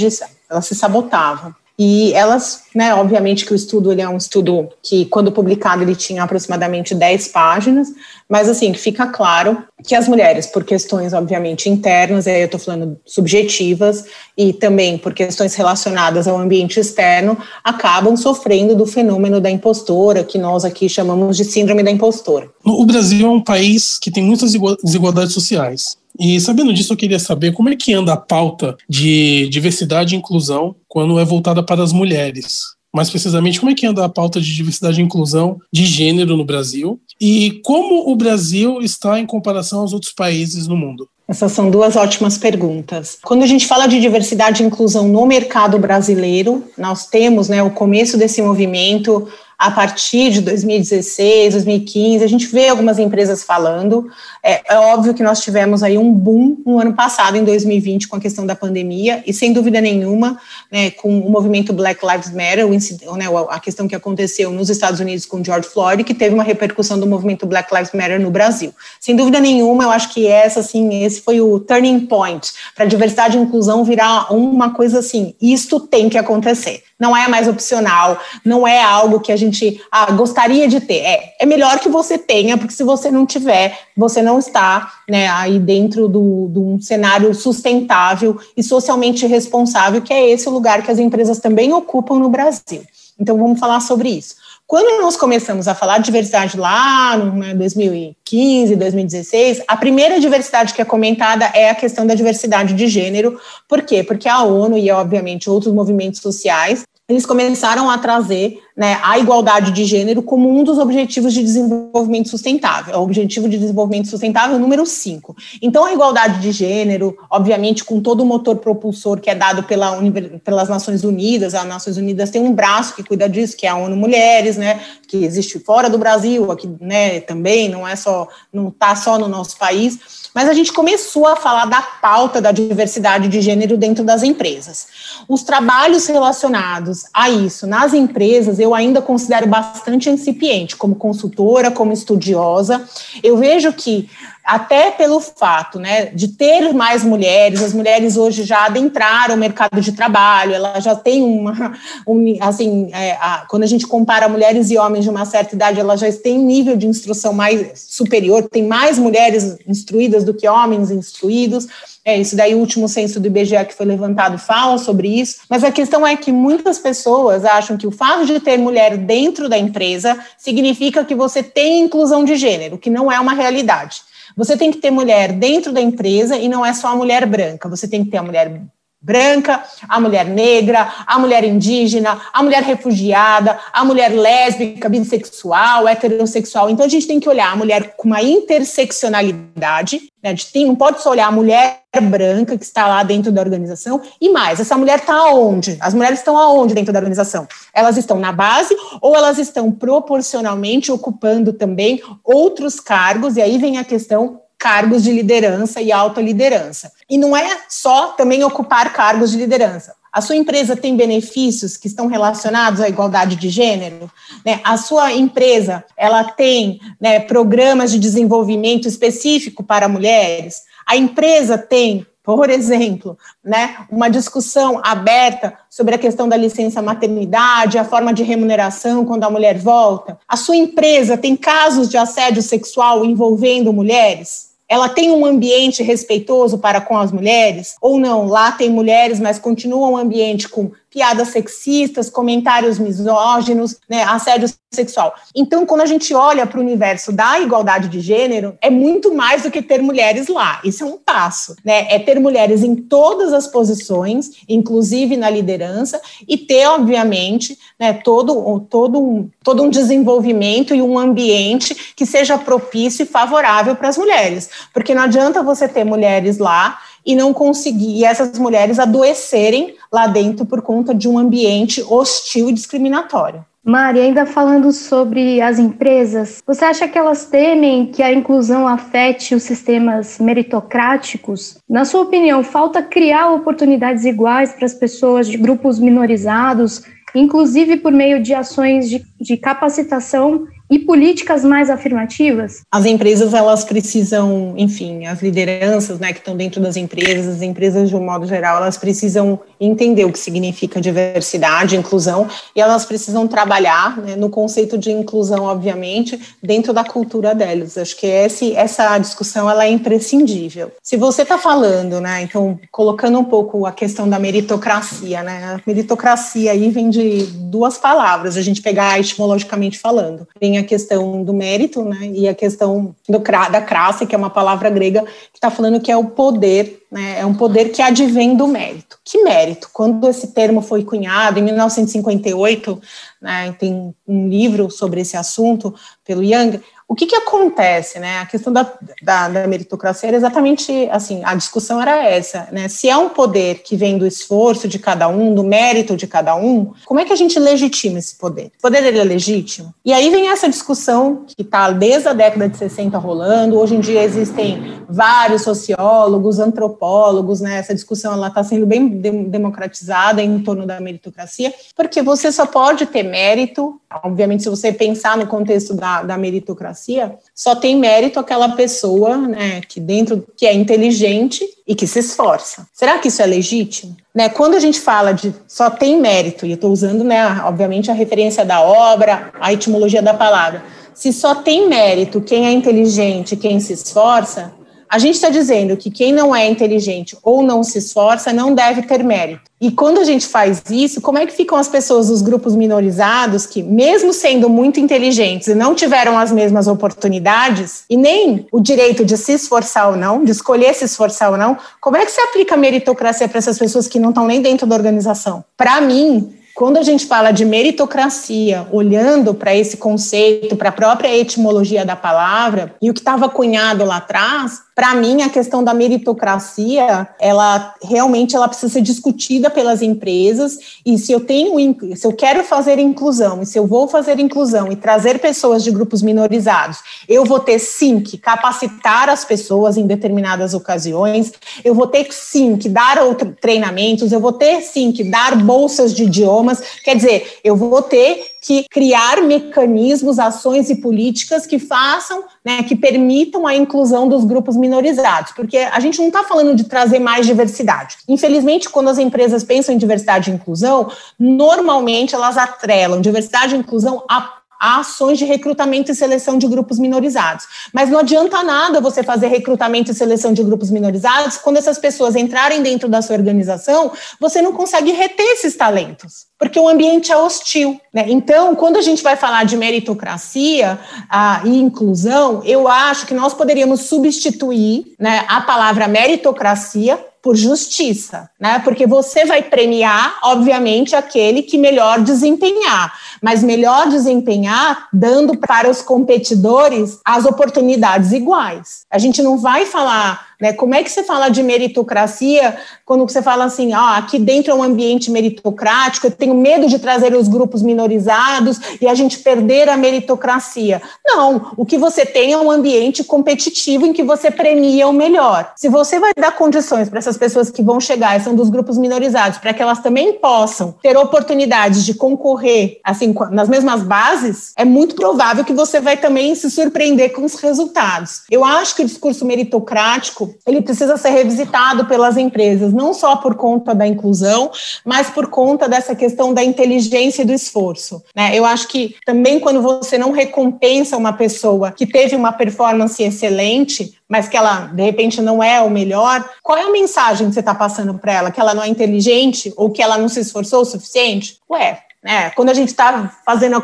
elas 0.50 0.66
se 0.66 0.73
sabotavam. 0.73 1.53
E 1.78 2.13
elas, 2.13 2.63
né, 2.74 2.96
obviamente 2.96 3.46
que 3.46 3.52
o 3.52 3.56
estudo 3.56 3.91
ele 3.91 4.02
é 4.02 4.08
um 4.08 4.16
estudo 4.16 4.69
que, 4.81 5.06
quando 5.06 5.31
publicado, 5.31 5.84
ele 5.84 5.96
tinha 5.96 6.24
aproximadamente 6.24 6.96
10 6.96 7.28
páginas, 7.28 7.90
mas 8.30 8.47
assim, 8.47 8.74
fica 8.74 9.08
claro 9.08 9.62
que 9.85 9.94
as 9.94 10.08
mulheres, 10.08 10.47
por 10.47 10.64
questões, 10.64 11.14
obviamente, 11.14 11.69
internas, 11.69 12.28
aí 12.28 12.41
eu 12.41 12.46
estou 12.46 12.59
falando 12.59 12.97
subjetivas, 13.06 14.06
e 14.38 14.53
também 14.53 14.97
por 14.97 15.14
questões 15.14 15.53
relacionadas 15.53 16.30
ao 16.30 16.38
ambiente 16.38 16.80
externo, 16.80 17.38
acabam 17.62 18.16
sofrendo 18.16 18.74
do 18.74 18.85
fenômeno 18.85 19.41
da 19.41 19.52
impostora, 19.52 20.24
que 20.24 20.38
nós 20.38 20.64
aqui 20.64 20.88
chamamos 20.88 21.35
de 21.35 21.44
síndrome 21.44 21.84
da 21.84 21.91
impostora. 21.91 22.50
O 22.64 22.85
Brasil 22.85 23.28
é 23.28 23.30
um 23.30 23.44
país 23.44 24.00
que 24.00 24.09
tem 24.09 24.24
muitas 24.24 24.53
desigualdades 24.81 25.34
sociais. 25.34 25.97
E 26.20 26.40
sabendo 26.40 26.74
disso, 26.74 26.94
eu 26.94 26.98
queria 26.98 27.20
saber 27.20 27.52
como 27.52 27.70
é 27.70 27.76
que 27.76 27.94
anda 27.94 28.14
a 28.14 28.18
pauta 28.18 28.76
de 28.90 29.48
diversidade 29.50 30.16
e 30.16 30.18
inclusão 30.18 30.76
quando 30.88 31.20
é 31.20 31.26
voltada 31.26 31.62
para 31.64 31.84
as 31.84 31.92
mulheres. 31.92 32.76
Mais 32.94 33.09
precisamente, 33.09 33.59
como 33.59 33.72
é 33.72 33.76
que 33.76 33.86
anda 33.86 34.06
a 34.06 34.09
pauta 34.09 34.40
de 34.40 34.56
diversidade 34.56 35.02
e 35.02 35.03
inclusão 35.03 35.59
de 35.72 35.86
gênero 35.86 36.38
no 36.38 36.46
Brasil? 36.46 36.98
E 37.20 37.59
como 37.64 38.09
o 38.09 38.16
Brasil 38.16 38.81
está 38.81 39.20
em 39.20 39.26
comparação 39.26 39.81
aos 39.81 39.92
outros 39.92 40.14
países 40.14 40.66
no 40.66 40.78
mundo? 40.78 41.09
Essas 41.28 41.52
são 41.52 41.72
duas 41.72 41.96
ótimas 41.96 42.38
perguntas. 42.38 43.18
Quando 43.24 43.44
a 43.44 43.47
gente 43.47 43.66
fala 43.66 43.88
de 43.88 44.00
diversidade 44.00 44.62
e 44.62 44.66
inclusão 44.66 45.08
no 45.08 45.26
mercado 45.26 45.80
brasileiro, 45.80 46.64
nós 46.78 47.08
temos 47.08 47.50
né, 47.50 47.64
o 47.64 47.72
começo 47.72 48.16
desse 48.16 48.42
movimento 48.42 49.28
a 49.57 49.71
partir 49.71 50.31
de 50.31 50.41
2016, 50.41 51.53
2015, 51.53 52.23
a 52.23 52.27
gente 52.27 52.45
vê 52.47 52.67
algumas 52.67 52.99
empresas 52.99 53.43
falando. 53.43 54.09
É, 54.43 54.73
é, 54.73 54.77
óbvio 54.77 55.13
que 55.13 55.23
nós 55.23 55.41
tivemos 55.41 55.81
aí 55.81 55.97
um 55.97 56.11
boom 56.13 56.57
no 56.66 56.79
ano 56.79 56.93
passado, 56.93 57.38
em 57.38 57.43
2020, 57.43 58.07
com 58.07 58.17
a 58.17 58.19
questão 58.19 58.45
da 58.45 58.55
pandemia, 58.55 59.23
e 59.25 59.33
sem 59.33 59.53
dúvida 59.53 59.79
nenhuma, 59.79 60.38
né, 60.71 60.91
com 60.91 61.19
o 61.19 61.29
movimento 61.29 61.71
Black 61.71 62.05
Lives 62.05 62.31
Matter, 62.31 62.67
o, 62.67 63.16
né, 63.16 63.25
a 63.49 63.59
questão 63.59 63.88
que 63.88 63.95
aconteceu 63.95 64.51
nos 64.51 64.69
Estados 64.69 64.99
Unidos 64.99 65.25
com 65.25 65.43
George 65.43 65.67
Floyd, 65.69 66.03
que 66.03 66.13
teve 66.13 66.35
uma 66.35 66.43
repercussão 66.43 66.99
do 66.99 67.07
movimento 67.07 67.45
Black 67.45 67.73
Lives 67.73 67.91
Matter 67.93 68.19
no 68.19 68.29
Brasil. 68.29 68.73
Sem 68.99 69.16
dúvida 69.16 69.39
nenhuma, 69.39 69.85
eu 69.85 69.91
acho 69.91 70.13
que 70.13 70.27
essa, 70.27 70.59
assim, 70.59 71.03
esse 71.03 71.22
foi 71.22 71.39
o 71.39 71.59
turning 71.59 72.01
point 72.01 72.51
para 72.75 72.85
a 72.85 72.87
diversidade 72.87 73.37
e 73.37 73.41
inclusão 73.41 73.83
virar 73.83 74.33
uma 74.33 74.73
coisa 74.73 74.99
assim, 74.99 75.33
isto 75.41 75.79
tem 75.79 76.09
que 76.09 76.17
acontecer 76.17 76.83
não 76.99 77.16
é 77.16 77.27
mais 77.27 77.47
opcional, 77.47 78.17
não 78.43 78.66
é 78.66 78.81
algo 78.81 79.19
que 79.19 79.31
a 79.31 79.35
gente 79.35 79.44
ah, 79.91 80.11
gostaria 80.11 80.67
de 80.67 80.79
ter. 80.79 81.00
É, 81.00 81.35
é 81.39 81.45
melhor 81.45 81.79
que 81.79 81.89
você 81.89 82.17
tenha, 82.17 82.57
porque 82.57 82.73
se 82.73 82.83
você 82.83 83.11
não 83.11 83.25
tiver, 83.25 83.78
você 83.95 84.22
não 84.22 84.39
está 84.39 84.94
né, 85.09 85.28
aí 85.28 85.59
dentro 85.59 86.07
de 86.07 86.17
um 86.17 86.79
cenário 86.81 87.33
sustentável 87.33 88.38
e 88.55 88.63
socialmente 88.63 89.25
responsável, 89.25 90.01
que 90.01 90.13
é 90.13 90.29
esse 90.29 90.47
o 90.47 90.51
lugar 90.51 90.81
que 90.84 90.91
as 90.91 91.00
empresas 91.00 91.39
também 91.39 91.73
ocupam 91.73 92.19
no 92.19 92.29
Brasil. 92.29 92.84
Então, 93.19 93.38
vamos 93.38 93.59
falar 93.59 93.79
sobre 93.79 94.09
isso. 94.09 94.35
Quando 94.67 95.00
nós 95.00 95.16
começamos 95.16 95.67
a 95.67 95.75
falar 95.75 96.00
de 96.00 96.05
diversidade 96.05 96.57
lá 96.57 97.16
no 97.17 97.35
né, 97.35 97.53
2015, 97.53 98.75
2016, 98.75 99.61
a 99.67 99.78
primeira 99.78 100.19
diversidade 100.19 100.73
que 100.73 100.81
é 100.81 100.85
comentada 100.85 101.45
é 101.53 101.69
a 101.69 101.75
questão 101.75 102.05
da 102.05 102.16
diversidade 102.16 102.73
de 102.73 102.88
gênero. 102.88 103.39
Por 103.69 103.84
quê? 103.84 104.03
Porque 104.03 104.28
a 104.28 104.41
ONU 104.41 104.75
e, 104.75 104.89
obviamente, 104.89 105.50
outros 105.50 105.72
movimentos 105.72 106.19
sociais 106.19 106.84
eles 107.07 107.25
começaram 107.25 107.89
a 107.89 108.00
trazer 108.00 108.59
né, 108.75 109.00
a 109.02 109.18
igualdade 109.18 109.72
de 109.72 109.86
gênero 109.86 110.22
como 110.22 110.50
um 110.50 110.63
dos 110.63 110.78
objetivos 110.78 111.34
de 111.34 111.41
desenvolvimento 111.41 112.28
sustentável, 112.28 112.94
é 112.94 112.97
o 112.97 113.02
objetivo 113.02 113.47
de 113.47 113.58
desenvolvimento 113.58 114.09
sustentável 114.09 114.59
número 114.59 114.85
5. 114.85 115.35
Então, 115.61 115.85
a 115.85 115.94
igualdade 115.94 116.41
de 116.41 116.52
gênero, 116.52 117.17
obviamente, 117.29 117.85
com 117.85 118.02
todo 118.02 118.22
o 118.22 118.26
motor 118.26 118.58
propulsor 118.58 119.22
que 119.22 119.29
é 119.29 119.35
dado 119.35 119.64
pela, 119.64 119.97
pelas 120.44 120.67
Nações 120.67 121.05
Unidas, 121.05 121.55
as 121.55 121.66
Nações 121.66 121.96
Unidas 121.96 122.29
tem 122.29 122.41
um 122.41 122.53
braço 122.53 122.96
que 122.96 123.03
cuida 123.03 123.29
disso, 123.29 123.55
que 123.55 123.66
é 123.66 123.70
a 123.70 123.78
ONU 123.78 123.96
Mulheres, 123.96 124.58
né, 124.58 124.82
que 125.08 125.23
existe 125.23 125.58
fora 125.59 125.90
do 125.90 125.97
Brasil, 125.97 126.52
aqui 126.52 126.70
né, 126.82 127.22
também, 127.22 127.70
não 127.70 127.88
é 127.88 127.96
só, 127.96 128.28
não 128.52 128.67
está 128.67 128.94
só 128.96 129.17
no 129.17 129.29
nosso 129.29 129.58
país 129.58 130.26
mas 130.35 130.49
a 130.49 130.53
gente 130.53 130.73
começou 130.73 131.26
a 131.26 131.38
falar 131.38 131.64
da 131.64 131.82
pauta 131.82 132.41
da 132.41 132.52
diversidade 132.52 133.29
de 133.29 133.40
gênero 133.40 133.78
dentro 133.78 134.03
das 134.03 134.22
empresas. 134.22 134.88
Os 135.29 135.44
trabalhos 135.44 136.08
relacionados 136.08 137.05
a 137.14 137.29
isso 137.29 137.66
nas 137.66 137.94
empresas 137.94 138.59
eu 138.66 138.73
ainda 138.73 139.02
considero 139.02 139.47
bastante 139.47 140.09
incipiente, 140.09 140.76
como 140.76 140.96
consultora, 140.96 141.70
como 141.70 141.94
estudiosa. 141.94 142.84
Eu 143.23 143.38
vejo 143.38 143.72
que 143.72 144.09
até 144.46 144.92
pelo 144.92 145.20
fato 145.20 145.80
né, 145.80 146.06
de 146.08 146.28
ter 146.28 146.72
mais 146.72 147.03
mulheres, 147.03 147.64
as 147.64 147.74
mulheres 147.74 148.16
hoje 148.16 148.44
já 148.44 148.66
adentraram 148.66 149.34
o 149.34 149.38
mercado 149.38 149.82
de 149.82 149.92
trabalho, 149.92 150.53
ela 150.53 150.80
já 150.80 150.96
tem 150.96 151.24
uma, 151.24 151.74
um, 152.06 152.38
assim, 152.40 152.90
é, 152.94 153.14
a, 153.14 153.46
quando 153.50 153.64
a 153.64 153.68
gente 153.68 153.88
compara 153.88 154.30
mulheres 154.30 154.70
e 154.70 154.78
homens 154.78 155.03
de 155.03 155.09
uma 155.09 155.26
certa 155.26 155.56
idade, 155.56 155.80
elas 155.80 156.00
já 156.00 156.12
têm 156.12 156.38
um 156.38 156.46
nível 156.46 156.78
de 156.78 156.86
instrução 156.86 157.34
mais 157.34 157.88
superior, 157.90 158.44
tem 158.44 158.64
mais 158.64 159.00
mulheres 159.00 159.58
instruídas 159.68 160.24
do 160.24 160.34
que 160.34 160.47
homens 160.47 160.92
instruídos, 160.92 161.68
é, 162.06 162.20
isso 162.20 162.36
daí 162.36 162.53
o 162.53 162.59
último 162.59 162.88
censo 162.88 163.20
do 163.20 163.26
IBGE 163.26 163.66
que 163.66 163.74
foi 163.74 163.88
levantado 163.88 164.38
fala 164.38 164.78
sobre 164.78 165.08
isso, 165.08 165.40
mas 165.50 165.64
a 165.64 165.72
questão 165.72 166.06
é 166.06 166.16
que 166.16 166.32
muitas 166.32 166.78
pessoas 166.78 167.44
acham 167.44 167.78
que 167.78 167.88
o 167.88 167.92
fato 167.92 168.28
de 168.28 168.40
ter 168.40 168.59
mulher 168.59 168.96
dentro 168.96 169.50
da 169.50 169.58
empresa 169.58 170.20
significa 170.38 171.03
que 171.03 171.16
você 171.16 171.42
tem 171.42 171.82
inclusão 171.82 172.24
de 172.24 172.36
gênero, 172.36 172.78
que 172.78 172.92
não 172.92 173.12
é 173.12 173.20
uma 173.20 173.34
realidade. 173.34 174.02
Você 174.35 174.58
tem 174.58 174.72
que 174.72 174.79
ter 174.79 174.91
mulher 174.91 175.32
dentro 175.32 175.72
da 175.72 175.82
empresa 175.82 176.37
e 176.37 176.49
não 176.49 176.66
é 176.66 176.73
só 176.73 176.90
a 176.90 176.96
mulher 176.96 177.26
branca, 177.26 177.70
você 177.70 177.87
tem 177.87 178.03
que 178.03 178.11
ter 178.11 178.17
a 178.17 178.23
mulher 178.23 178.61
branca, 179.05 179.63
a 179.87 179.99
mulher 179.99 180.25
negra, 180.25 180.91
a 181.05 181.19
mulher 181.19 181.43
indígena, 181.43 182.19
a 182.34 182.41
mulher 182.41 182.63
refugiada, 182.63 183.59
a 183.72 183.85
mulher 183.85 184.09
lésbica, 184.09 184.90
bissexual, 184.90 185.87
heterossexual. 185.87 186.72
Então 186.72 186.85
a 186.85 186.90
gente 186.90 187.05
tem 187.05 187.19
que 187.19 187.29
olhar 187.29 187.52
a 187.52 187.55
mulher 187.55 187.93
com 187.96 188.07
uma 188.07 188.23
interseccionalidade, 188.23 190.09
né? 190.23 190.31
Gente 190.31 190.52
tem, 190.52 190.66
não 190.66 190.75
pode 190.75 191.03
só 191.03 191.11
olhar 191.11 191.28
a 191.28 191.31
mulher 191.31 191.81
branca 192.02 192.57
que 192.57 192.63
está 192.63 192.87
lá 192.87 193.03
dentro 193.03 193.31
da 193.31 193.41
organização 193.41 194.02
e 194.19 194.29
mais, 194.29 194.59
essa 194.59 194.75
mulher 194.75 194.99
está 194.99 195.13
aonde? 195.13 195.78
As 195.79 195.93
mulheres 195.93 196.19
estão 196.19 196.35
aonde 196.37 196.73
dentro 196.73 196.91
da 196.91 196.99
organização? 196.99 197.47
Elas 197.72 197.96
estão 197.96 198.19
na 198.19 198.31
base 198.31 198.75
ou 199.01 199.16
elas 199.16 199.37
estão 199.37 199.72
proporcionalmente 199.72 200.91
ocupando 200.91 201.53
também 201.53 202.01
outros 202.23 202.79
cargos? 202.79 203.37
E 203.37 203.41
aí 203.41 203.58
vem 203.59 203.78
a 203.78 203.84
questão 203.84 204.41
cargos 204.66 205.03
de 205.03 205.12
liderança 205.12 205.79
e 205.79 205.91
alta 205.91 206.20
liderança. 206.20 206.91
E 207.08 207.20
não 207.20 207.38
é 207.38 207.56
só 207.70 208.14
também 208.14 208.44
ocupar 208.44 208.91
cargos 208.91 209.29
de 209.29 209.38
liderança. 209.38 209.94
A 210.12 210.22
sua 210.22 210.35
empresa 210.35 210.76
tem 210.76 210.97
benefícios 210.97 211.78
que 211.78 211.85
estão 211.85 212.08
relacionados 212.08 212.82
à 212.82 212.90
igualdade 212.90 213.35
de 213.35 213.47
gênero? 213.47 214.09
Né? 214.44 214.62
A 214.64 214.76
sua 214.76 215.14
empresa 215.14 215.85
ela 215.96 216.23
tem 216.23 216.79
né, 217.00 217.20
programas 217.20 217.91
de 217.91 218.00
desenvolvimento 218.00 218.88
específico 218.88 219.62
para 219.62 219.88
mulheres? 219.88 220.64
A 220.84 220.97
empresa 220.97 221.59
tem 221.59 222.03
por 222.23 222.50
exemplo, 222.50 223.16
né, 223.44 223.85
uma 223.88 224.09
discussão 224.09 224.82
aberta 224.84 225.53
sobre 225.70 225.94
a 225.94 225.97
questão 226.00 226.28
da 226.28 226.35
licença 226.35 226.82
maternidade, 226.82 227.78
a 227.78 227.85
forma 227.85 228.11
de 228.11 228.23
remuneração 228.23 229.06
quando 229.06 229.26
a 229.26 229.29
mulher 229.29 229.59
volta. 229.59 230.18
A 230.28 230.35
sua 230.35 230.56
empresa 230.56 231.16
tem 231.16 231.35
casos 231.35 231.88
de 231.88 231.97
assédio 231.97 232.41
sexual 232.41 233.06
envolvendo 233.06 233.72
mulheres? 233.72 234.54
Ela 234.75 234.89
tem 234.89 235.09
um 235.09 235.25
ambiente 235.25 235.81
respeitoso 235.81 236.57
para 236.57 236.81
com 236.81 236.97
as 236.97 237.09
mulheres 237.09 237.75
ou 237.81 237.97
não? 237.97 238.27
Lá 238.27 238.51
tem 238.51 238.69
mulheres, 238.69 239.22
mas 239.22 239.39
continua 239.39 239.87
um 239.87 239.95
ambiente 239.95 240.49
com 240.49 240.69
piadas 240.96 241.28
sexistas, 241.28 242.09
comentários 242.09 242.80
misóginos, 242.80 243.76
né, 243.90 244.03
assédio 244.03 244.50
sexual. 244.74 245.14
Então, 245.36 245.66
quando 245.66 245.82
a 245.82 245.86
gente 245.86 246.14
olha 246.14 246.47
para 246.47 246.58
o 246.58 246.64
universo 246.64 247.12
da 247.12 247.38
igualdade 247.38 247.90
de 247.90 248.00
gênero, 248.00 248.58
é 248.62 248.70
muito 248.70 249.14
mais 249.14 249.44
do 249.44 249.52
que 249.52 249.62
ter 249.62 249.82
mulheres 249.82 250.30
lá. 250.30 250.62
Isso 250.64 250.84
é 250.84 250.88
um 250.88 250.97
passo, 250.97 251.53
né? 251.66 251.86
É 251.90 252.00
ter 252.00 252.18
mulheres 252.20 252.64
em 252.64 252.76
todas 252.76 253.34
as 253.34 253.46
posições, 253.46 254.32
inclusive 254.47 255.18
na 255.18 255.30
liderança, 255.30 256.00
e 256.25 256.38
ter, 256.38 256.65
obviamente, 256.68 257.58
né, 257.77 257.94
todo, 257.94 258.60
todo, 258.70 259.30
todo 259.44 259.63
um 259.63 259.70
desenvolvimento 259.70 260.74
e 260.74 260.82
um 260.82 260.98
ambiente 260.98 261.94
que 261.94 262.06
seja 262.06 262.38
propício 262.38 263.03
e 263.03 263.06
favorável 263.06 263.75
para 263.75 263.89
as 263.89 263.98
mulheres. 263.98 264.50
Porque 264.74 264.96
não 264.96 265.03
adianta 265.03 265.44
você 265.44 265.68
ter 265.68 265.84
mulheres 265.84 266.38
lá 266.38 266.80
e 267.05 267.15
não 267.15 267.34
conseguir, 267.34 268.03
essas 268.03 268.38
mulheres 268.39 268.79
adoecerem 268.79 269.75
lá 269.91 270.07
dentro 270.07 270.46
por 270.46 270.62
conta 270.62 270.93
de 270.93 271.07
um 271.07 271.17
ambiente 271.17 271.84
hostil 271.88 272.50
e 272.50 272.53
discriminatório. 272.53 273.46
Mari, 273.67 274.00
ainda 274.00 274.27
falando 274.27 274.72
sobre 274.72 275.41
as 275.41 275.57
empresas, 275.57 276.39
você 276.46 276.65
acha 276.65 276.88
que 276.88 277.00
elas 277.00 277.25
temem 277.25 277.88
que 277.88 278.03
a 278.03 278.13
inclusão 278.13 278.67
afete 278.67 279.34
os 279.34 279.41
sistemas 279.41 280.19
meritocráticos? 280.19 281.57
Na 281.67 281.84
sua 281.84 282.01
opinião, 282.01 282.43
falta 282.43 282.84
criar 282.84 283.31
oportunidades 283.31 284.05
iguais 284.05 284.53
para 284.53 284.65
as 284.65 284.75
pessoas 284.75 285.27
de 285.27 285.36
grupos 285.36 285.79
minorizados, 285.79 286.84
inclusive 287.15 287.77
por 287.77 287.91
meio 287.91 288.22
de 288.22 288.36
ações 288.36 288.88
de, 288.88 289.03
de 289.20 289.38
capacitação 289.38 290.48
e 290.70 290.79
políticas 290.79 291.44
mais 291.44 291.70
afirmativas? 291.70 292.63
As 292.72 292.86
empresas 292.86 293.34
elas 293.34 293.63
precisam, 293.63 294.53
enfim, 294.58 295.06
as 295.06 295.22
lideranças, 295.22 296.00
né, 296.00 296.12
que 296.12 296.20
estão 296.20 296.36
dentro 296.36 296.62
das 296.62 296.75
empresas, 296.75 297.36
as 297.36 297.41
empresas 297.41 297.89
de 297.89 297.96
um 297.96 298.03
modo 298.03 298.25
geral, 298.25 298.58
elas 298.58 298.77
precisam 298.77 299.39
entender 299.60 300.06
o 300.06 300.12
que 300.12 300.20
significa 300.20 300.82
diversidade, 300.82 301.75
inclusão, 301.75 302.27
e 302.56 302.62
elas 302.62 302.86
precisam 302.86 303.27
trabalhar 303.27 303.98
né, 303.98 304.15
no 304.15 304.29
conceito 304.29 304.77
de 304.77 304.91
inclusão, 304.91 305.44
obviamente, 305.44 306.20
dentro 306.41 306.74
da 306.74 306.84
cultura 306.84 307.36
delas. 307.36 307.77
Acho 307.77 307.96
que 307.98 308.08
esse, 308.08 308.56
essa 308.56 308.98
discussão 308.98 309.50
ela 309.50 309.65
é 309.65 309.70
imprescindível. 309.70 310.72
Se 310.82 310.98
você 310.98 311.22
está 311.22 311.38
falando, 311.38 312.01
né, 312.01 312.24
então 312.24 312.60
colocando 312.72 313.20
um 313.20 313.24
pouco 313.24 313.65
a 313.65 313.72
questão 313.72 314.10
da 314.10 314.18
meritocracia, 314.18 315.22
né, 315.22 315.56
a 315.56 315.62
meritocracia 315.65 316.51
aí 316.51 316.70
vem 316.70 316.89
de 316.89 317.24
duas 317.25 317.77
palavras, 317.77 318.36
a 318.36 318.41
gente 318.41 318.62
pegar 318.62 319.00
etimologicamente 319.05 319.79
falando, 319.79 320.27
vem 320.39 320.57
a 320.57 320.63
questão 320.63 321.24
do 321.24 321.34
mérito, 321.34 321.84
né, 321.84 322.12
e 322.13 322.27
a 322.27 322.34
questão 322.34 322.96
do, 323.07 323.19
da 323.19 323.62
crasse, 323.62 324.05
que 324.05 324.13
é 324.13 324.17
uma 324.17 324.29
palavra 324.29 324.69
grega 324.69 325.03
que 325.03 325.38
está 325.38 325.50
falando 325.50 325.79
que 325.79 325.91
é 325.91 325.98
o 325.98 326.05
poder, 326.05 326.84
né, 326.91 327.19
é 327.19 327.25
um 327.25 327.34
poder 327.34 327.69
que 327.69 327.81
advém 327.81 328.36
do 328.36 328.48
mérito. 328.48 329.00
Que 329.03 329.24
mérito? 329.24 329.69
Quando 329.72 330.07
esse 330.10 330.27
termo 330.27 330.62
foi 330.62 330.84
cunhado, 330.84 331.39
em 331.39 331.43
1958, 331.43 332.81
né, 333.22 333.55
tem 333.60 333.93
um 334.07 334.27
livro 334.27 334.69
sobre 334.69 335.01
esse 335.01 335.15
assunto 335.15 335.74
pelo 336.03 336.24
Young, 336.24 336.60
o 336.88 336.93
que, 336.93 337.08
que 337.08 337.15
acontece, 337.15 338.00
né? 338.00 338.20
A 338.20 338.25
questão 338.27 338.53
da, 338.53 338.72
da, 339.01 339.27
da, 339.27 339.48
meritocracia 339.48 340.08
era 340.08 340.17
exatamente 340.17 340.88
assim, 340.91 341.22
a 341.24 341.34
discussão 341.34 341.82
era 341.82 342.03
essa, 342.03 342.48
né? 342.51 342.67
Se 342.67 342.88
é 342.88 342.96
um 342.96 343.10
poder 343.10 343.63
que 343.63 343.75
vem 343.75 343.98
do 343.98 344.05
esforço 344.05 344.67
de 344.67 344.77
cada 344.77 345.08
um, 345.08 345.34
do 345.34 345.43
mérito 345.43 345.98
de 345.98 346.05
cada 346.05 346.36
um, 346.36 346.74
como 346.86 347.00
é 347.00 347.05
que 347.05 347.12
a 347.12 347.15
gente 347.15 347.39
legitima 347.39 347.98
esse 347.98 348.15
poder? 348.15 348.51
O 348.60 348.62
poder 348.62 348.84
dele 348.84 349.00
é 349.00 349.03
legítimo? 349.03 349.74
E 349.84 349.91
aí 349.91 350.12
vem 350.12 350.27
essa 350.27 350.48
discussão 350.48 351.25
que 351.25 351.41
está 351.41 351.72
desde 351.72 352.08
a 352.08 352.13
década 352.13 352.48
de 352.48 352.58
60 352.58 352.98
rolando, 353.00 353.60
hoje 353.60 353.75
em 353.75 353.79
dia 353.79 354.03
existem 354.03 354.84
vários 354.88 355.41
sociólogos, 355.41 356.38
antropólogos, 356.38 357.41
né? 357.41 357.58
Essa 357.58 357.74
discussão 357.74 358.13
ela 358.13 358.27
está 358.27 358.43
sendo 358.43 358.65
bem 358.67 358.88
democratizada 358.88 360.22
em 360.22 360.39
torno 360.43 360.67
da 360.67 360.79
meritocracia, 360.79 361.51
porque 361.75 362.03
você 362.03 362.32
só 362.32 362.46
pode 362.46 362.86
ter 362.86 363.01
mérito, 363.01 363.82
obviamente 364.03 364.43
se 364.43 364.50
você 364.50 364.72
pensar 364.72 365.17
no 365.17 365.25
contexto 365.25 365.74
da, 365.74 366.03
da 366.03 366.15
meritocracia, 366.15 366.75
democracia, 366.75 367.15
só 367.33 367.55
tem 367.55 367.77
mérito 367.77 368.20
aquela 368.20 368.50
pessoa, 368.50 369.17
né, 369.17 369.62
que 369.67 369.79
dentro 369.79 370.25
que 370.36 370.46
é 370.46 370.53
inteligente 370.53 371.48
e 371.65 371.74
que 371.74 371.88
se 371.88 372.00
esforça. 372.00 372.67
Será 372.74 373.00
que 373.00 373.08
isso 373.08 373.22
é 373.22 373.25
legítimo? 373.25 373.96
Né, 374.13 374.29
quando 374.29 374.55
a 374.55 374.60
gente 374.60 374.79
fala 374.79 375.13
de 375.13 375.34
só 375.48 375.70
tem 375.70 376.00
mérito, 376.00 376.46
e 376.46 376.51
eu 376.51 376.55
estou 376.55 376.72
usando, 376.72 377.03
né, 377.03 377.25
obviamente, 377.44 377.89
a 377.89 377.94
referência 377.94 378.46
da 378.46 378.62
obra, 378.62 379.32
a 379.39 379.53
etimologia 379.53 380.01
da 380.01 380.13
palavra, 380.13 380.63
se 380.94 381.12
só 381.12 381.36
tem 381.36 381.67
mérito 381.67 382.22
quem 382.22 382.46
é 382.46 382.51
inteligente, 382.51 383.36
quem 383.36 383.60
se 383.60 383.74
esforça, 383.74 384.53
a 384.96 384.98
gente 384.98 385.16
está 385.16 385.30
dizendo 385.30 385.75
que 385.75 385.92
quem 385.92 386.14
não 386.14 386.34
é 386.34 386.50
inteligente 386.50 387.18
ou 387.22 387.44
não 387.44 387.66
se 387.66 387.80
esforça 387.80 388.32
não 388.32 388.56
deve 388.56 388.82
ter 388.84 389.04
mérito. 389.04 389.42
E 389.60 389.70
quando 389.70 390.00
a 390.00 390.06
gente 390.06 390.25
faz 390.25 390.64
isso, 390.70 391.02
como 391.02 391.18
é 391.18 391.25
que 391.25 391.34
ficam 391.34 391.58
as 391.58 391.68
pessoas 391.68 392.08
dos 392.08 392.22
grupos 392.22 392.56
minorizados 392.56 393.46
que, 393.46 393.62
mesmo 393.62 394.14
sendo 394.14 394.50
muito 394.50 394.80
inteligentes 394.80 395.50
e 395.50 395.54
não 395.54 395.75
tiveram 395.75 396.18
as 396.18 396.32
mesmas 396.32 396.66
oportunidades 396.66 397.84
e 397.90 397.98
nem 397.98 398.48
o 398.54 398.62
direito 398.62 399.04
de 399.04 399.18
se 399.18 399.34
esforçar 399.34 399.90
ou 399.90 399.98
não, 399.98 400.24
de 400.24 400.32
escolher 400.32 400.74
se 400.74 400.86
esforçar 400.86 401.30
ou 401.30 401.38
não, 401.38 401.58
como 401.82 401.98
é 401.98 402.06
que 402.06 402.12
se 402.14 402.22
aplica 402.22 402.56
a 402.56 402.58
meritocracia 402.58 403.28
para 403.28 403.40
essas 403.40 403.60
pessoas 403.60 403.90
que 403.90 404.00
não 404.00 404.12
estão 404.12 404.25
nem 404.25 404.42
dentro 404.42 404.66
da 404.66 404.78
organização? 404.78 405.44
Para 405.58 405.82
mim, 405.82 406.34
quando 406.56 406.78
a 406.78 406.84
gente 406.84 407.06
fala 407.06 407.32
de 407.32 407.44
meritocracia, 407.44 408.66
olhando 408.72 409.34
para 409.34 409.54
esse 409.54 409.75
conceito, 409.75 410.56
para 410.56 410.70
a 410.70 410.72
própria 410.72 411.14
etimologia 411.14 411.84
da 411.84 411.98
palavra, 411.98 412.74
e 412.82 412.90
o 412.90 412.94
que 412.94 413.02
estava 413.02 413.28
cunhado 413.28 413.84
lá 413.84 413.98
atrás, 413.98 414.64
para 414.75 414.94
mim 414.94 415.22
a 415.22 415.29
questão 415.29 415.63
da 415.63 415.74
meritocracia, 415.74 417.08
ela 417.20 417.74
realmente 417.82 418.36
ela 418.36 418.48
precisa 418.48 418.74
ser 418.74 418.82
discutida 418.82 419.50
pelas 419.50 419.82
empresas, 419.82 420.60
e 420.86 420.98
se 420.98 421.12
eu 421.12 421.22
tenho 421.22 421.55
se 421.96 422.05
eu 422.05 422.12
quero 422.12 422.44
fazer 422.44 422.77
inclusão, 422.77 423.41
e 423.41 423.46
se 423.46 423.58
eu 423.58 423.65
vou 423.65 423.88
fazer 423.88 424.20
inclusão 424.20 424.72
e 424.72 424.75
trazer 424.75 425.20
pessoas 425.20 425.63
de 425.63 425.72
grupos 425.72 426.01
minorizados, 426.01 426.79
eu 427.08 427.24
vou 427.24 427.39
ter 427.39 427.60
sim 427.60 428.01
que 428.01 428.17
capacitar 428.17 429.10
as 429.10 429.24
pessoas 429.24 429.77
em 429.77 429.88
determinadas 429.88 430.53
ocasiões, 430.53 431.32
eu 431.63 431.74
vou 431.74 431.88
ter 431.88 432.12
sim 432.12 432.58
que 432.58 432.67
dar 432.67 432.98
treinamentos, 433.39 434.12
eu 434.12 434.20
vou 434.20 434.34
ter 434.34 434.62
sim 434.62 434.91
que 434.91 435.03
dar 435.03 435.36
bolsas 435.36 435.94
de 435.94 436.03
idioma 436.03 436.25
idiomas. 436.25 436.62
Quer 436.84 436.96
dizer, 436.96 437.39
eu 437.44 437.55
vou 437.55 437.82
ter 437.82 438.35
que 438.46 438.68
criar 438.70 439.24
mecanismos, 439.24 440.20
ações 440.20 440.70
e 440.70 440.75
políticas 440.75 441.48
que 441.48 441.58
façam, 441.58 442.25
né, 442.44 442.62
que 442.62 442.75
permitam 442.75 443.48
a 443.48 443.56
inclusão 443.56 444.08
dos 444.08 444.24
grupos 444.24 444.56
minorizados, 444.56 445.32
porque 445.32 445.58
a 445.58 445.80
gente 445.80 445.98
não 445.98 446.08
está 446.08 446.24
falando 446.24 446.54
de 446.54 446.66
trazer 446.66 447.00
mais 447.00 447.25
diversidade. 447.25 447.98
Infelizmente, 448.08 448.70
quando 448.70 448.90
as 448.90 449.00
empresas 449.00 449.44
pensam 449.44 449.74
em 449.74 449.80
diversidade 449.80 450.30
e 450.30 450.34
inclusão, 450.36 450.92
normalmente 451.18 452.14
elas 452.14 452.38
atrelam 452.38 453.02
diversidade 453.02 453.56
e 453.56 453.58
inclusão 453.58 454.04
a 454.08 454.36
a 454.65 454.79
ações 454.79 455.19
de 455.19 455.25
recrutamento 455.25 455.91
e 455.91 455.95
seleção 455.95 456.39
de 456.39 456.48
grupos 456.48 456.79
minorizados. 456.79 457.45
Mas 457.72 457.88
não 457.88 458.00
adianta 458.00 458.41
nada 458.41 458.81
você 458.81 459.03
fazer 459.03 459.27
recrutamento 459.27 459.91
e 459.91 459.93
seleção 459.93 460.34
de 460.34 460.43
grupos 460.43 460.72
minorizados 460.72 461.38
quando 461.38 461.57
essas 461.57 461.77
pessoas 461.77 462.15
entrarem 462.15 462.63
dentro 462.63 462.89
da 462.89 463.00
sua 463.00 463.15
organização, 463.15 463.91
você 464.19 464.41
não 464.41 464.53
consegue 464.53 464.91
reter 464.91 465.34
esses 465.34 465.55
talentos, 465.55 466.25
porque 466.39 466.60
o 466.60 466.67
ambiente 466.67 467.12
é 467.12 467.17
hostil. 467.17 467.79
Né? 467.93 468.05
Então, 468.07 468.55
quando 468.55 468.77
a 468.77 468.81
gente 468.81 469.03
vai 469.03 469.15
falar 469.15 469.45
de 469.45 469.55
meritocracia 469.55 470.79
ah, 471.07 471.41
e 471.45 471.60
inclusão, 471.60 472.41
eu 472.43 472.67
acho 472.67 473.05
que 473.05 473.13
nós 473.13 473.36
poderíamos 473.36 473.81
substituir 473.81 474.95
né, 475.00 475.25
a 475.27 475.41
palavra 475.41 475.88
meritocracia 475.88 477.00
por 477.25 477.36
justiça, 477.36 478.29
né? 478.39 478.60
Porque 478.60 478.86
você 478.86 479.25
vai 479.25 479.41
premiar, 479.41 480.20
obviamente, 480.22 480.96
aquele 480.96 481.41
que 481.41 481.58
melhor 481.58 482.01
desempenhar, 482.01 482.94
mas 483.20 483.41
melhor 483.41 483.89
desempenhar 483.89 484.88
dando 484.94 485.36
para 485.36 485.67
os 485.67 485.82
competidores 485.82 487.00
as 487.03 487.25
oportunidades 487.25 488.12
iguais. 488.12 488.86
A 488.91 489.00
gente 489.00 489.24
não 489.24 489.39
vai 489.39 489.65
falar 489.65 490.35
né? 490.39 490.54
Como 490.54 490.75
é 490.75 490.84
que 490.84 490.92
você 490.92 491.04
fala 491.04 491.30
de 491.30 491.42
meritocracia 491.44 492.58
quando 492.86 493.08
você 493.08 493.22
fala 493.22 493.46
assim, 493.46 493.74
ah, 493.74 493.98
aqui 493.98 494.20
dentro 494.20 494.51
é 494.51 494.56
um 494.56 494.63
ambiente 494.63 495.10
meritocrático, 495.10 496.08
eu 496.08 496.12
tenho 496.12 496.36
medo 496.36 496.68
de 496.68 496.80
trazer 496.80 497.15
os 497.15 497.27
grupos 497.27 497.62
minorizados 497.62 498.60
e 498.82 498.88
a 498.88 498.94
gente 498.94 499.20
perder 499.20 499.70
a 499.70 499.77
meritocracia? 499.77 500.82
Não, 501.06 501.51
o 501.58 501.65
que 501.65 501.77
você 501.77 502.06
tem 502.06 502.34
é 502.34 502.38
um 502.38 502.51
ambiente 502.51 503.04
competitivo 503.04 503.86
em 503.86 503.94
que 503.94 504.04
você 504.04 504.30
premia 504.30 504.88
o 504.88 504.94
melhor. 504.94 505.54
Se 505.56 505.70
você 505.70 506.00
vai 506.00 506.13
dar 506.15 506.32
condições 506.32 506.89
para 506.89 507.00
essas 507.00 507.18
pessoas 507.18 507.50
que 507.50 507.63
vão 507.63 507.80
chegar 507.80 508.18
e 508.18 508.24
são 508.24 508.36
dos 508.36 508.50
grupos 508.50 508.77
minorizados, 508.77 509.38
para 509.38 509.54
que 509.54 509.62
elas 509.62 509.80
também 509.80 510.13
possam 510.13 510.75
ter 510.82 510.98
oportunidades 510.98 511.86
de 511.86 511.94
concorrer 511.94 512.80
assim 512.84 513.13
nas 513.32 513.50
mesmas 513.50 513.82
bases, 513.82 514.54
é 514.56 514.65
muito 514.65 514.96
provável 514.96 515.44
que 515.44 515.54
você 515.54 515.80
vai 515.80 515.98
também 515.98 516.36
se 516.36 516.50
surpreender 516.50 517.13
com 517.13 517.24
os 517.24 517.36
resultados. 517.36 518.24
Eu 518.30 518.44
acho 518.44 518.75
que 518.75 518.82
o 518.82 518.86
discurso 518.86 519.25
meritocrático 519.25 520.25
ele 520.46 520.62
precisa 520.62 520.98
ser 520.98 521.10
revisitado 521.10 521.86
pelas 521.86 522.17
empresas, 522.17 522.74
não 522.74 522.94
só 522.94 523.15
por 523.15 523.36
conta 523.36 523.74
da 523.74 523.88
inclusão, 523.88 524.51
mas 524.84 525.10
por 525.10 525.27
conta 525.27 525.67
dessa 525.67 525.96
questão 525.96 526.34
da 526.34 526.44
inteligência 526.44 527.22
e 527.22 527.25
do 527.25 527.34
esforço. 527.34 528.03
Né? 528.15 528.38
Eu 528.38 528.46
acho 528.46 528.67
que 528.67 528.96
também 529.05 529.39
quando 529.39 529.62
você 529.62 529.98
não 529.98 530.12
recompensa 530.12 530.98
uma 530.98 531.13
pessoa 531.13 531.72
que 531.72 531.86
teve 531.86 532.15
uma 532.15 532.32
performance 532.32 533.01
excelente, 533.01 533.94
mas 534.08 534.27
que 534.27 534.38
ela 534.38 534.67
de 534.67 534.84
repente 534.84 535.22
não 535.22 535.41
é 535.41 535.62
o 535.62 535.70
melhor, 535.70 536.24
qual 536.44 536.58
é 536.58 536.63
a 536.63 536.72
mensagem 536.72 537.27
que 537.27 537.34
você 537.34 537.39
está 537.39 537.55
passando 537.55 537.96
para 537.96 538.13
ela? 538.13 538.32
Que 538.32 538.39
ela 538.39 538.53
não 538.53 538.63
é 538.63 538.67
inteligente 538.67 539.53
ou 539.58 539.70
que 539.70 539.82
ela 539.82 539.98
não 539.98 540.08
se 540.08 540.20
esforçou 540.20 540.62
o 540.62 540.65
suficiente? 540.65 541.38
Ué, 541.50 541.79
né? 542.06 542.30
Quando 542.30 542.50
a 542.50 542.54
gente 542.54 542.68
está 542.68 543.12
fazendo 543.26 543.56
a 543.56 543.62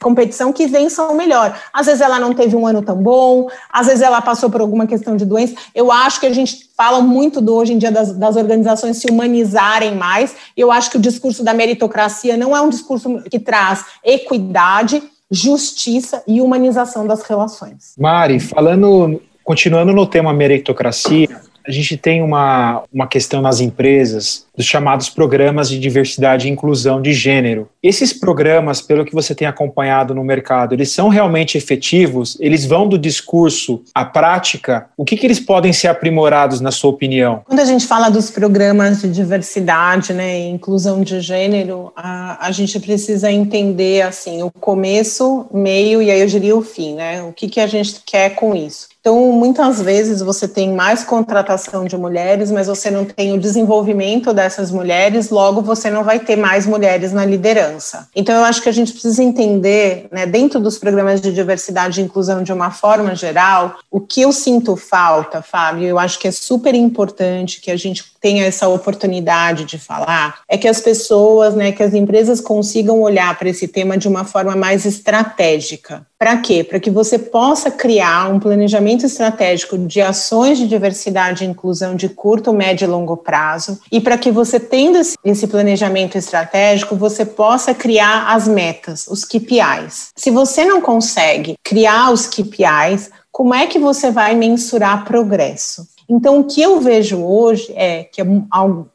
competição, 0.00 0.52
que 0.52 0.64
vença 0.68 1.02
o 1.08 1.16
melhor. 1.16 1.58
Às 1.72 1.86
vezes 1.86 2.00
ela 2.00 2.20
não 2.20 2.32
teve 2.32 2.54
um 2.54 2.64
ano 2.64 2.80
tão 2.80 2.96
bom, 2.96 3.50
às 3.68 3.88
vezes 3.88 4.00
ela 4.00 4.22
passou 4.22 4.48
por 4.48 4.60
alguma 4.60 4.86
questão 4.86 5.16
de 5.16 5.24
doença. 5.24 5.56
Eu 5.74 5.90
acho 5.90 6.20
que 6.20 6.26
a 6.26 6.32
gente 6.32 6.70
fala 6.76 7.00
muito 7.00 7.40
do 7.40 7.52
hoje 7.52 7.72
em 7.72 7.78
dia 7.78 7.90
das, 7.90 8.12
das 8.12 8.36
organizações 8.36 8.98
se 8.98 9.10
humanizarem 9.10 9.96
mais. 9.96 10.36
Eu 10.56 10.70
acho 10.70 10.88
que 10.88 10.98
o 10.98 11.00
discurso 11.00 11.42
da 11.42 11.52
meritocracia 11.52 12.36
não 12.36 12.56
é 12.56 12.60
um 12.60 12.68
discurso 12.68 13.20
que 13.28 13.40
traz 13.40 13.84
equidade, 14.04 15.02
justiça 15.28 16.22
e 16.28 16.40
humanização 16.40 17.08
das 17.08 17.22
relações. 17.22 17.94
Mari, 17.98 18.38
falando, 18.38 19.20
continuando 19.42 19.92
no 19.92 20.06
tema 20.06 20.32
meritocracia, 20.32 21.40
a 21.66 21.72
gente 21.72 21.96
tem 21.96 22.22
uma, 22.22 22.82
uma 22.92 23.06
questão 23.06 23.40
nas 23.40 23.60
empresas 23.60 24.44
dos 24.56 24.66
chamados 24.66 25.08
programas 25.08 25.68
de 25.68 25.78
diversidade 25.78 26.46
e 26.46 26.50
inclusão 26.50 27.02
de 27.02 27.12
gênero. 27.12 27.68
Esses 27.82 28.12
programas, 28.12 28.80
pelo 28.80 29.04
que 29.04 29.12
você 29.12 29.34
tem 29.34 29.48
acompanhado 29.48 30.14
no 30.14 30.22
mercado, 30.22 30.74
eles 30.74 30.92
são 30.92 31.08
realmente 31.08 31.58
efetivos? 31.58 32.36
Eles 32.38 32.64
vão 32.64 32.88
do 32.88 32.96
discurso 32.96 33.82
à 33.94 34.04
prática? 34.04 34.86
O 34.96 35.04
que, 35.04 35.16
que 35.16 35.26
eles 35.26 35.40
podem 35.40 35.72
ser 35.72 35.88
aprimorados, 35.88 36.60
na 36.60 36.70
sua 36.70 36.90
opinião? 36.90 37.42
Quando 37.46 37.60
a 37.60 37.64
gente 37.64 37.86
fala 37.86 38.08
dos 38.08 38.30
programas 38.30 39.02
de 39.02 39.08
diversidade 39.08 40.12
né, 40.12 40.38
e 40.40 40.48
inclusão 40.50 41.02
de 41.02 41.20
gênero, 41.20 41.92
a, 41.96 42.46
a 42.46 42.52
gente 42.52 42.78
precisa 42.78 43.30
entender 43.30 44.02
assim 44.02 44.42
o 44.42 44.50
começo, 44.50 45.46
meio 45.52 46.00
e 46.00 46.10
aí 46.10 46.20
eu 46.20 46.26
diria 46.26 46.56
o 46.56 46.62
fim, 46.62 46.94
né? 46.94 47.22
O 47.22 47.32
que, 47.32 47.48
que 47.48 47.60
a 47.60 47.66
gente 47.66 48.00
quer 48.04 48.30
com 48.30 48.54
isso? 48.54 48.93
Então, 49.04 49.32
muitas 49.32 49.82
vezes 49.82 50.22
você 50.22 50.48
tem 50.48 50.72
mais 50.72 51.04
contratação 51.04 51.84
de 51.84 51.94
mulheres, 51.94 52.50
mas 52.50 52.68
você 52.68 52.90
não 52.90 53.04
tem 53.04 53.34
o 53.34 53.38
desenvolvimento 53.38 54.32
dessas 54.32 54.70
mulheres, 54.70 55.28
logo 55.28 55.60
você 55.60 55.90
não 55.90 56.02
vai 56.02 56.18
ter 56.18 56.36
mais 56.36 56.64
mulheres 56.64 57.12
na 57.12 57.22
liderança. 57.22 58.08
Então, 58.16 58.34
eu 58.34 58.44
acho 58.44 58.62
que 58.62 58.68
a 58.70 58.72
gente 58.72 58.92
precisa 58.92 59.22
entender, 59.22 60.06
né, 60.10 60.24
dentro 60.24 60.58
dos 60.58 60.78
programas 60.78 61.20
de 61.20 61.34
diversidade 61.34 62.00
e 62.00 62.04
inclusão 62.04 62.42
de 62.42 62.50
uma 62.50 62.70
forma 62.70 63.14
geral, 63.14 63.76
o 63.90 64.00
que 64.00 64.22
eu 64.22 64.32
sinto 64.32 64.74
falta, 64.74 65.42
Fábio, 65.42 65.86
eu 65.86 65.98
acho 65.98 66.18
que 66.18 66.26
é 66.26 66.32
super 66.32 66.74
importante 66.74 67.60
que 67.60 67.70
a 67.70 67.76
gente 67.76 68.02
tenha 68.22 68.46
essa 68.46 68.66
oportunidade 68.68 69.66
de 69.66 69.78
falar, 69.78 70.38
é 70.48 70.56
que 70.56 70.66
as 70.66 70.80
pessoas, 70.80 71.54
né, 71.54 71.72
que 71.72 71.82
as 71.82 71.92
empresas 71.92 72.40
consigam 72.40 73.02
olhar 73.02 73.38
para 73.38 73.50
esse 73.50 73.68
tema 73.68 73.98
de 73.98 74.08
uma 74.08 74.24
forma 74.24 74.56
mais 74.56 74.86
estratégica. 74.86 76.06
Para 76.18 76.38
quê? 76.38 76.64
Para 76.64 76.80
que 76.80 76.90
você 76.90 77.18
possa 77.18 77.70
criar 77.70 78.32
um 78.32 78.40
planejamento 78.40 78.93
estratégico 79.02 79.76
de 79.76 80.00
ações 80.00 80.58
de 80.58 80.68
diversidade 80.68 81.44
e 81.44 81.46
inclusão 81.46 81.96
de 81.96 82.08
curto, 82.08 82.52
médio 82.52 82.84
e 82.84 82.88
longo 82.88 83.16
prazo, 83.16 83.80
e 83.90 84.00
para 84.00 84.16
que 84.16 84.30
você, 84.30 84.60
tendo 84.60 84.98
esse 85.24 85.46
planejamento 85.46 86.16
estratégico, 86.16 86.94
você 86.94 87.24
possa 87.24 87.74
criar 87.74 88.34
as 88.34 88.46
metas, 88.46 89.06
os 89.08 89.24
KPIs. 89.24 90.10
Se 90.14 90.30
você 90.30 90.64
não 90.64 90.80
consegue 90.80 91.56
criar 91.62 92.10
os 92.10 92.26
KPIs, 92.26 93.10
como 93.32 93.52
é 93.52 93.66
que 93.66 93.80
você 93.80 94.10
vai 94.10 94.34
mensurar 94.34 95.04
progresso? 95.04 95.93
Então, 96.08 96.40
o 96.40 96.44
que 96.44 96.60
eu 96.60 96.80
vejo 96.80 97.18
hoje 97.24 97.72
é 97.74 98.04
que 98.04 98.20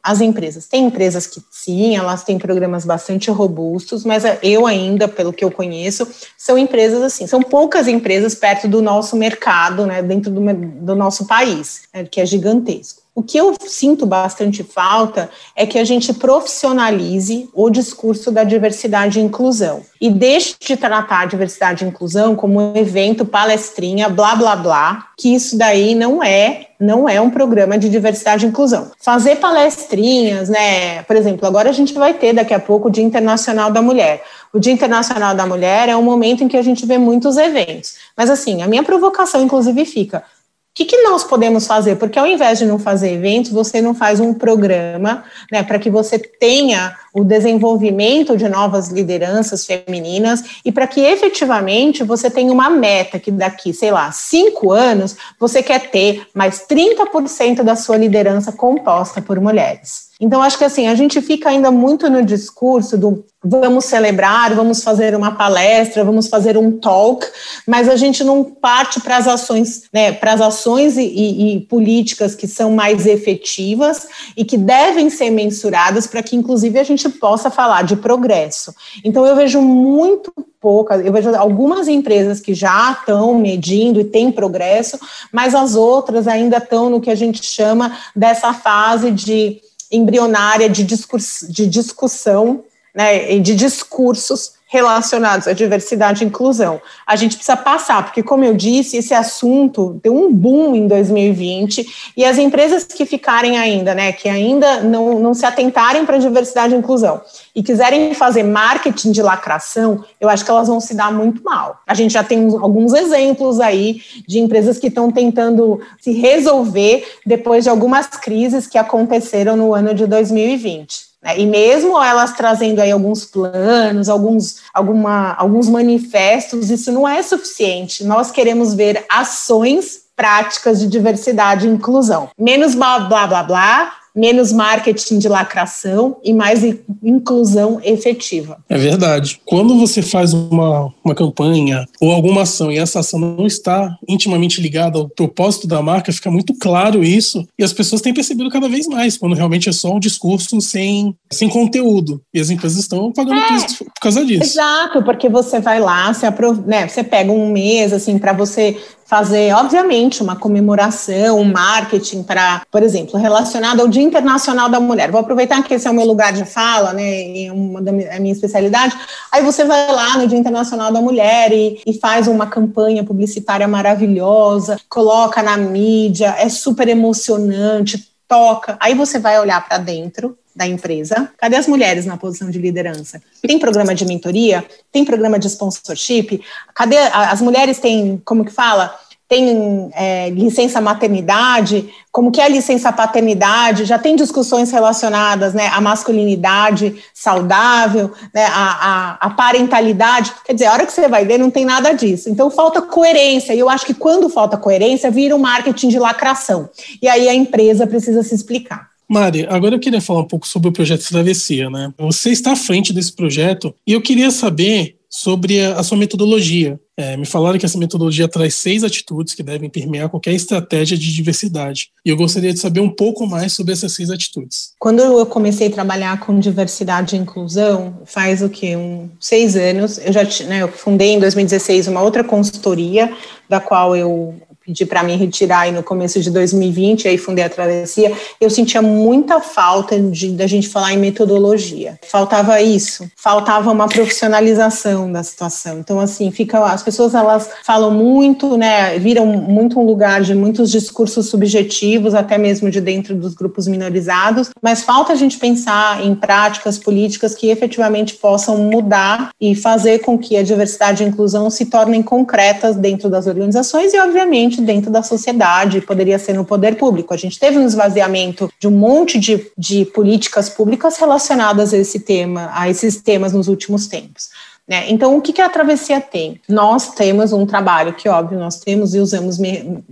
as 0.02 0.20
empresas, 0.20 0.66
tem 0.66 0.86
empresas 0.86 1.26
que 1.26 1.42
sim, 1.50 1.96
elas 1.96 2.22
têm 2.22 2.38
programas 2.38 2.84
bastante 2.84 3.30
robustos, 3.30 4.04
mas 4.04 4.22
eu 4.42 4.66
ainda, 4.66 5.08
pelo 5.08 5.32
que 5.32 5.44
eu 5.44 5.50
conheço, 5.50 6.06
são 6.38 6.56
empresas 6.56 7.02
assim, 7.02 7.26
são 7.26 7.42
poucas 7.42 7.88
empresas 7.88 8.34
perto 8.34 8.68
do 8.68 8.80
nosso 8.80 9.16
mercado, 9.16 9.86
né, 9.86 10.02
dentro 10.02 10.30
do, 10.30 10.40
do 10.40 10.94
nosso 10.94 11.26
país, 11.26 11.82
né, 11.92 12.04
que 12.04 12.20
é 12.20 12.26
gigantesco. 12.26 12.99
O 13.12 13.22
que 13.22 13.36
eu 13.36 13.54
sinto 13.66 14.06
bastante 14.06 14.62
falta 14.62 15.28
é 15.56 15.66
que 15.66 15.78
a 15.78 15.84
gente 15.84 16.14
profissionalize 16.14 17.48
o 17.52 17.68
discurso 17.68 18.30
da 18.30 18.44
diversidade 18.44 19.18
e 19.18 19.22
inclusão 19.22 19.82
e 20.00 20.08
deixe 20.08 20.54
de 20.60 20.76
tratar 20.76 21.22
a 21.22 21.26
diversidade 21.26 21.84
e 21.84 21.88
inclusão 21.88 22.36
como 22.36 22.60
um 22.60 22.76
evento 22.76 23.24
palestrinha, 23.24 24.08
blá 24.08 24.36
blá 24.36 24.54
blá, 24.54 25.08
que 25.18 25.34
isso 25.34 25.58
daí 25.58 25.94
não 25.94 26.22
é 26.22 26.68
não 26.78 27.06
é 27.06 27.20
um 27.20 27.28
programa 27.28 27.76
de 27.76 27.90
diversidade 27.90 28.46
e 28.46 28.48
inclusão. 28.48 28.90
Fazer 28.98 29.36
palestrinhas, 29.36 30.48
né? 30.48 31.02
Por 31.02 31.14
exemplo, 31.14 31.46
agora 31.46 31.68
a 31.68 31.74
gente 31.74 31.92
vai 31.92 32.14
ter 32.14 32.32
daqui 32.32 32.54
a 32.54 32.58
pouco 32.58 32.88
o 32.88 32.90
Dia 32.90 33.04
Internacional 33.04 33.70
da 33.70 33.82
Mulher. 33.82 34.22
O 34.50 34.58
Dia 34.58 34.72
Internacional 34.72 35.34
da 35.34 35.46
Mulher 35.46 35.90
é 35.90 35.96
um 35.96 36.02
momento 36.02 36.42
em 36.42 36.48
que 36.48 36.56
a 36.56 36.62
gente 36.62 36.86
vê 36.86 36.96
muitos 36.96 37.36
eventos. 37.36 37.96
Mas 38.16 38.30
assim, 38.30 38.62
a 38.62 38.66
minha 38.66 38.82
provocação 38.82 39.42
inclusive 39.42 39.84
fica: 39.84 40.24
o 40.70 40.72
que, 40.72 40.84
que, 40.84 41.02
nós 41.02 41.24
podemos 41.24 41.66
fazer? 41.66 41.96
Porque 41.96 42.16
ao 42.16 42.26
invés 42.26 42.60
de 42.60 42.64
não 42.64 42.78
fazer 42.78 43.12
eventos, 43.12 43.50
você 43.50 43.82
não 43.82 43.92
faz 43.92 44.20
um 44.20 44.32
programa 44.32 45.24
né, 45.50 45.64
para 45.64 45.80
que 45.80 45.90
você 45.90 46.16
tenha 46.16 46.96
o 47.12 47.24
desenvolvimento 47.24 48.36
de 48.36 48.48
novas 48.48 48.88
lideranças 48.88 49.66
femininas 49.66 50.44
e 50.64 50.70
para 50.70 50.86
que 50.86 51.00
efetivamente 51.00 52.04
você 52.04 52.30
tenha 52.30 52.52
uma 52.52 52.70
meta 52.70 53.18
que 53.18 53.32
daqui, 53.32 53.74
sei 53.74 53.90
lá, 53.90 54.12
cinco 54.12 54.70
anos, 54.70 55.16
você 55.40 55.60
quer 55.60 55.90
ter 55.90 56.24
mais 56.32 56.64
30% 56.68 57.64
da 57.64 57.74
sua 57.74 57.96
liderança 57.96 58.52
composta 58.52 59.20
por 59.20 59.40
mulheres. 59.40 60.09
Então, 60.20 60.42
acho 60.42 60.58
que 60.58 60.64
assim, 60.64 60.86
a 60.86 60.94
gente 60.94 61.20
fica 61.22 61.48
ainda 61.48 61.70
muito 61.70 62.10
no 62.10 62.22
discurso 62.22 62.98
do 62.98 63.24
vamos 63.42 63.86
celebrar, 63.86 64.54
vamos 64.54 64.84
fazer 64.84 65.16
uma 65.16 65.34
palestra, 65.34 66.04
vamos 66.04 66.28
fazer 66.28 66.58
um 66.58 66.72
talk, 66.72 67.26
mas 67.66 67.88
a 67.88 67.96
gente 67.96 68.22
não 68.22 68.44
parte 68.44 69.00
para 69.00 69.16
as 69.16 69.26
ações, 69.26 69.84
né, 69.90 70.12
para 70.12 70.34
as 70.34 70.42
ações 70.42 70.98
e, 70.98 71.02
e, 71.02 71.56
e, 71.56 71.60
políticas 71.60 72.34
que 72.34 72.46
são 72.46 72.70
mais 72.70 73.06
efetivas 73.06 74.06
e 74.36 74.44
que 74.44 74.58
devem 74.58 75.08
ser 75.08 75.30
mensuradas 75.30 76.06
para 76.06 76.22
que, 76.22 76.36
inclusive, 76.36 76.78
a 76.78 76.84
gente 76.84 77.08
possa 77.08 77.50
falar 77.50 77.82
de 77.82 77.96
progresso. 77.96 78.74
Então, 79.02 79.24
eu 79.24 79.34
vejo 79.34 79.62
muito 79.62 80.30
poucas, 80.60 81.04
eu 81.04 81.10
vejo 81.10 81.34
algumas 81.34 81.88
empresas 81.88 82.40
que 82.40 82.52
já 82.52 82.92
estão 82.92 83.34
medindo 83.34 83.98
e 83.98 84.04
têm 84.04 84.30
progresso, 84.30 84.98
mas 85.32 85.54
as 85.54 85.74
outras 85.74 86.28
ainda 86.28 86.58
estão 86.58 86.90
no 86.90 87.00
que 87.00 87.10
a 87.10 87.14
gente 87.14 87.42
chama 87.42 87.96
dessa 88.14 88.52
fase 88.52 89.10
de 89.10 89.62
embrionária 89.90 90.68
de, 90.68 90.84
discurso, 90.84 91.50
de 91.50 91.66
discussão 91.66 92.64
né, 92.94 93.38
de 93.38 93.54
discursos 93.54 94.54
relacionados 94.70 95.48
à 95.48 95.52
diversidade 95.52 96.22
e 96.22 96.26
inclusão. 96.28 96.80
A 97.04 97.16
gente 97.16 97.34
precisa 97.34 97.56
passar, 97.56 98.04
porque, 98.04 98.22
como 98.22 98.44
eu 98.44 98.54
disse, 98.54 98.96
esse 98.96 99.12
assunto 99.12 99.98
deu 100.00 100.14
um 100.14 100.32
boom 100.32 100.76
em 100.76 100.86
2020 100.86 102.12
e 102.16 102.24
as 102.24 102.38
empresas 102.38 102.84
que 102.84 103.04
ficarem 103.04 103.58
ainda, 103.58 103.96
né, 103.96 104.12
que 104.12 104.28
ainda 104.28 104.80
não, 104.80 105.18
não 105.18 105.34
se 105.34 105.44
atentarem 105.44 106.06
para 106.06 106.16
a 106.16 106.20
diversidade 106.20 106.72
e 106.72 106.78
inclusão 106.78 107.20
e 107.52 107.64
quiserem 107.64 108.14
fazer 108.14 108.44
marketing 108.44 109.10
de 109.10 109.20
lacração, 109.20 110.04
eu 110.20 110.28
acho 110.28 110.44
que 110.44 110.50
elas 110.52 110.68
vão 110.68 110.80
se 110.80 110.94
dar 110.94 111.12
muito 111.12 111.42
mal. 111.42 111.80
A 111.84 111.92
gente 111.92 112.12
já 112.12 112.22
tem 112.22 112.46
alguns 112.60 112.94
exemplos 112.94 113.58
aí 113.58 114.00
de 114.26 114.38
empresas 114.38 114.78
que 114.78 114.86
estão 114.86 115.10
tentando 115.10 115.80
se 116.00 116.12
resolver 116.12 117.04
depois 117.26 117.64
de 117.64 117.70
algumas 117.70 118.06
crises 118.06 118.68
que 118.68 118.78
aconteceram 118.78 119.56
no 119.56 119.74
ano 119.74 119.92
de 119.92 120.06
2020. 120.06 121.09
Né? 121.22 121.38
E 121.38 121.46
mesmo 121.46 122.02
elas 122.02 122.32
trazendo 122.32 122.80
aí 122.80 122.90
alguns 122.90 123.24
planos, 123.24 124.08
alguns, 124.08 124.62
alguma, 124.72 125.34
alguns 125.34 125.68
manifestos, 125.68 126.70
isso 126.70 126.90
não 126.92 127.06
é 127.06 127.22
suficiente. 127.22 128.04
Nós 128.04 128.30
queremos 128.30 128.74
ver 128.74 129.04
ações 129.08 130.00
práticas 130.16 130.80
de 130.80 130.86
diversidade 130.86 131.66
e 131.66 131.70
inclusão. 131.70 132.28
Menos 132.38 132.74
blá 132.74 133.00
blá 133.00 133.26
blá 133.26 133.42
blá, 133.42 133.92
menos 134.14 134.52
marketing 134.52 135.18
de 135.18 135.28
lacração 135.28 136.16
e 136.24 136.32
mais 136.32 136.62
inclusão 137.02 137.80
efetiva. 137.82 138.58
É 138.68 138.78
verdade. 138.78 139.40
Quando 139.44 139.78
você 139.78 140.02
faz 140.02 140.32
uma, 140.32 140.92
uma 141.04 141.14
campanha 141.14 141.86
ou 142.00 142.10
alguma 142.10 142.42
ação 142.42 142.70
e 142.70 142.78
essa 142.78 143.00
ação 143.00 143.18
não 143.18 143.46
está 143.46 143.96
intimamente 144.08 144.60
ligada 144.60 144.98
ao 144.98 145.08
propósito 145.08 145.66
da 145.66 145.82
marca, 145.82 146.12
fica 146.12 146.30
muito 146.30 146.54
claro 146.54 147.02
isso 147.02 147.46
e 147.58 147.64
as 147.64 147.72
pessoas 147.72 148.00
têm 148.00 148.14
percebido 148.14 148.50
cada 148.50 148.68
vez 148.68 148.86
mais, 148.86 149.16
quando 149.16 149.34
realmente 149.34 149.68
é 149.68 149.72
só 149.72 149.94
um 149.94 150.00
discurso 150.00 150.60
sem, 150.60 151.14
sem 151.32 151.48
conteúdo. 151.48 152.20
E 152.34 152.40
as 152.40 152.50
empresas 152.50 152.78
estão 152.78 153.12
pagando 153.12 153.40
é, 153.40 153.46
preço 153.46 153.84
por 153.84 154.00
causa 154.00 154.24
disso. 154.24 154.42
Exato, 154.42 155.02
porque 155.02 155.28
você 155.28 155.60
vai 155.60 155.80
lá, 155.80 156.12
você, 156.12 156.26
aprov... 156.26 156.66
né, 156.66 156.88
você 156.88 157.02
pega 157.02 157.30
um 157.30 157.50
mês 157.50 157.92
assim 157.92 158.18
para 158.18 158.32
você 158.32 158.76
fazer, 159.10 159.52
obviamente, 159.56 160.22
uma 160.22 160.36
comemoração, 160.36 161.40
um 161.40 161.44
marketing 161.44 162.22
para, 162.22 162.62
por 162.70 162.80
exemplo, 162.80 163.18
relacionado 163.18 163.80
ao 163.80 163.88
Dia 163.88 164.04
Internacional 164.04 164.68
da 164.68 164.78
Mulher. 164.78 165.10
Vou 165.10 165.20
aproveitar 165.20 165.60
que 165.64 165.74
esse 165.74 165.88
é 165.88 165.90
o 165.90 165.94
meu 165.94 166.06
lugar 166.06 166.32
de 166.32 166.44
fala, 166.44 166.92
né, 166.92 167.46
é 167.46 167.50
uma 167.50 167.82
da 167.82 167.90
minha, 167.90 168.20
minha 168.20 168.32
especialidade. 168.32 168.96
Aí 169.32 169.42
você 169.42 169.64
vai 169.64 169.90
lá 169.90 170.16
no 170.16 170.28
Dia 170.28 170.38
Internacional 170.38 170.92
da 170.92 171.00
Mulher 171.00 171.50
e, 171.52 171.82
e 171.84 171.98
faz 171.98 172.28
uma 172.28 172.46
campanha 172.46 173.02
publicitária 173.02 173.66
maravilhosa, 173.66 174.78
coloca 174.88 175.42
na 175.42 175.56
mídia, 175.56 176.36
é 176.38 176.48
super 176.48 176.86
emocionante, 176.86 178.08
toca. 178.28 178.76
Aí 178.78 178.94
você 178.94 179.18
vai 179.18 179.40
olhar 179.40 179.66
para 179.66 179.78
dentro 179.78 180.38
da 180.54 180.66
empresa. 180.66 181.30
Cadê 181.38 181.56
as 181.56 181.66
mulheres 181.66 182.04
na 182.04 182.16
posição 182.16 182.50
de 182.50 182.58
liderança? 182.58 183.22
Tem 183.42 183.58
programa 183.58 183.94
de 183.94 184.04
mentoria? 184.04 184.64
Tem 184.90 185.04
programa 185.04 185.38
de 185.38 185.46
sponsorship? 185.48 186.40
Cadê 186.74 186.96
as 186.96 187.40
mulheres 187.40 187.78
têm, 187.78 188.20
como 188.24 188.44
que 188.44 188.52
fala? 188.52 188.94
Tem 189.28 189.90
é, 189.94 190.28
licença 190.30 190.80
maternidade, 190.80 191.88
como 192.10 192.32
que 192.32 192.40
é 192.40 192.44
a 192.46 192.48
licença 192.48 192.92
paternidade, 192.92 193.84
já 193.84 193.96
tem 193.96 194.16
discussões 194.16 194.72
relacionadas 194.72 195.54
né, 195.54 195.68
à 195.68 195.80
masculinidade 195.80 197.00
saudável, 197.14 198.12
né, 198.34 198.44
à, 198.46 199.18
à, 199.20 199.26
à 199.26 199.30
parentalidade. 199.30 200.32
Quer 200.44 200.54
dizer, 200.54 200.66
a 200.66 200.72
hora 200.72 200.84
que 200.84 200.92
você 200.92 201.06
vai 201.06 201.24
ver, 201.24 201.38
não 201.38 201.48
tem 201.48 201.64
nada 201.64 201.92
disso. 201.92 202.28
Então 202.28 202.50
falta 202.50 202.82
coerência, 202.82 203.54
e 203.54 203.60
eu 203.60 203.70
acho 203.70 203.86
que 203.86 203.94
quando 203.94 204.28
falta 204.28 204.56
coerência, 204.56 205.12
vira 205.12 205.36
um 205.36 205.38
marketing 205.38 205.90
de 205.90 205.98
lacração. 206.00 206.68
E 207.00 207.08
aí 207.08 207.28
a 207.28 207.34
empresa 207.34 207.86
precisa 207.86 208.24
se 208.24 208.34
explicar. 208.34 208.89
Mari, 209.10 209.44
agora 209.50 209.74
eu 209.74 209.80
queria 209.80 210.00
falar 210.00 210.20
um 210.20 210.28
pouco 210.28 210.46
sobre 210.46 210.68
o 210.68 210.72
projeto 210.72 211.08
Travessia, 211.08 211.68
né? 211.68 211.92
Você 211.98 212.30
está 212.30 212.52
à 212.52 212.56
frente 212.56 212.92
desse 212.92 213.12
projeto 213.12 213.74
e 213.84 213.92
eu 213.92 214.00
queria 214.00 214.30
saber 214.30 215.00
sobre 215.10 215.60
a, 215.60 215.82
sua 215.82 215.98
metodologia. 215.98 216.78
É, 216.96 217.16
me 217.16 217.26
falaram 217.26 217.58
que 217.58 217.66
essa 217.66 217.76
metodologia 217.76 218.28
traz 218.28 218.54
seis 218.54 218.84
atitudes 218.84 219.34
que 219.34 219.42
devem 219.42 219.68
permear 219.68 220.08
qualquer 220.08 220.32
estratégia 220.32 220.96
de 220.96 221.12
diversidade. 221.12 221.90
E 222.06 222.10
eu 222.10 222.16
gostaria 222.16 222.52
de 222.52 222.60
saber 222.60 222.78
um 222.78 222.88
pouco 222.88 223.26
mais 223.26 223.52
sobre 223.52 223.72
essas 223.72 223.92
seis 223.92 224.10
atitudes. 224.10 224.74
Quando 224.78 225.00
eu 225.00 225.26
comecei 225.26 225.66
a 225.66 225.72
trabalhar 225.72 226.20
com 226.20 226.38
diversidade 226.38 227.16
e 227.16 227.18
inclusão, 227.18 227.98
faz 228.04 228.42
o 228.42 228.48
que? 228.48 228.76
Um, 228.76 229.10
seis 229.18 229.56
anos, 229.56 229.98
eu 229.98 230.12
já 230.12 230.22
né, 230.46 230.62
eu 230.62 230.68
fundei 230.68 231.14
em 231.14 231.18
2016 231.18 231.88
uma 231.88 232.02
outra 232.02 232.22
consultoria, 232.22 233.12
da 233.48 233.58
qual 233.58 233.96
eu 233.96 234.40
pedi 234.64 234.84
para 234.84 235.02
me 235.02 235.16
retirar 235.16 235.60
aí 235.60 235.72
no 235.72 235.82
começo 235.82 236.20
de 236.20 236.30
2020, 236.30 237.08
aí 237.08 237.16
fundei 237.16 237.44
a 237.44 237.48
Travessia, 237.48 238.12
eu 238.40 238.50
sentia 238.50 238.82
muita 238.82 239.40
falta 239.40 239.98
de 239.98 240.30
da 240.30 240.46
gente 240.46 240.68
falar 240.68 240.92
em 240.92 240.98
metodologia. 240.98 241.98
Faltava 242.08 242.60
isso, 242.60 243.10
faltava 243.16 243.70
uma 243.70 243.88
profissionalização 243.88 245.10
da 245.10 245.22
situação. 245.22 245.78
Então 245.78 245.98
assim, 245.98 246.30
fica 246.30 246.64
as 246.64 246.82
pessoas 246.82 247.14
elas 247.14 247.48
falam 247.64 247.90
muito, 247.90 248.56
né, 248.56 248.98
viram 248.98 249.26
muito 249.26 249.80
um 249.80 249.84
lugar 249.84 250.22
de 250.22 250.34
muitos 250.34 250.70
discursos 250.70 251.26
subjetivos, 251.28 252.14
até 252.14 252.36
mesmo 252.36 252.70
de 252.70 252.80
dentro 252.80 253.14
dos 253.14 253.34
grupos 253.34 253.66
minorizados, 253.66 254.50
mas 254.62 254.82
falta 254.82 255.12
a 255.12 255.16
gente 255.16 255.38
pensar 255.38 256.04
em 256.04 256.14
práticas 256.14 256.78
políticas 256.78 257.34
que 257.34 257.48
efetivamente 257.48 258.14
possam 258.14 258.58
mudar 258.58 259.30
e 259.40 259.54
fazer 259.54 260.00
com 260.00 260.18
que 260.18 260.36
a 260.36 260.42
diversidade 260.42 261.02
e 261.02 261.06
a 261.06 261.08
inclusão 261.08 261.48
se 261.50 261.66
tornem 261.66 262.02
concretas 262.02 262.76
dentro 262.76 263.08
das 263.08 263.26
organizações 263.26 263.94
e 263.94 263.98
obviamente 263.98 264.59
dentro 264.60 264.90
da 264.90 265.02
sociedade, 265.02 265.80
poderia 265.80 266.18
ser 266.18 266.34
no 266.34 266.44
poder 266.44 266.76
público. 266.76 267.14
A 267.14 267.16
gente 267.16 267.38
teve 267.38 267.58
um 267.58 267.66
esvaziamento 267.66 268.50
de 268.58 268.68
um 268.68 268.72
monte 268.72 269.18
de, 269.18 269.50
de 269.56 269.84
políticas 269.86 270.48
públicas 270.48 270.96
relacionadas 270.98 271.72
a 271.72 271.78
esse 271.78 272.00
tema, 272.00 272.50
a 272.52 272.68
esses 272.68 273.00
temas 273.00 273.32
nos 273.32 273.48
últimos 273.48 273.86
tempos. 273.86 274.28
Né? 274.70 274.88
Então, 274.88 275.16
o 275.16 275.20
que, 275.20 275.32
que 275.32 275.42
a 275.42 275.48
travessia 275.48 276.00
tem? 276.00 276.40
Nós 276.48 276.94
temos 276.94 277.32
um 277.32 277.44
trabalho 277.44 277.92
que, 277.92 278.08
óbvio, 278.08 278.38
nós 278.38 278.60
temos 278.60 278.94
e 278.94 279.00
usamos 279.00 279.36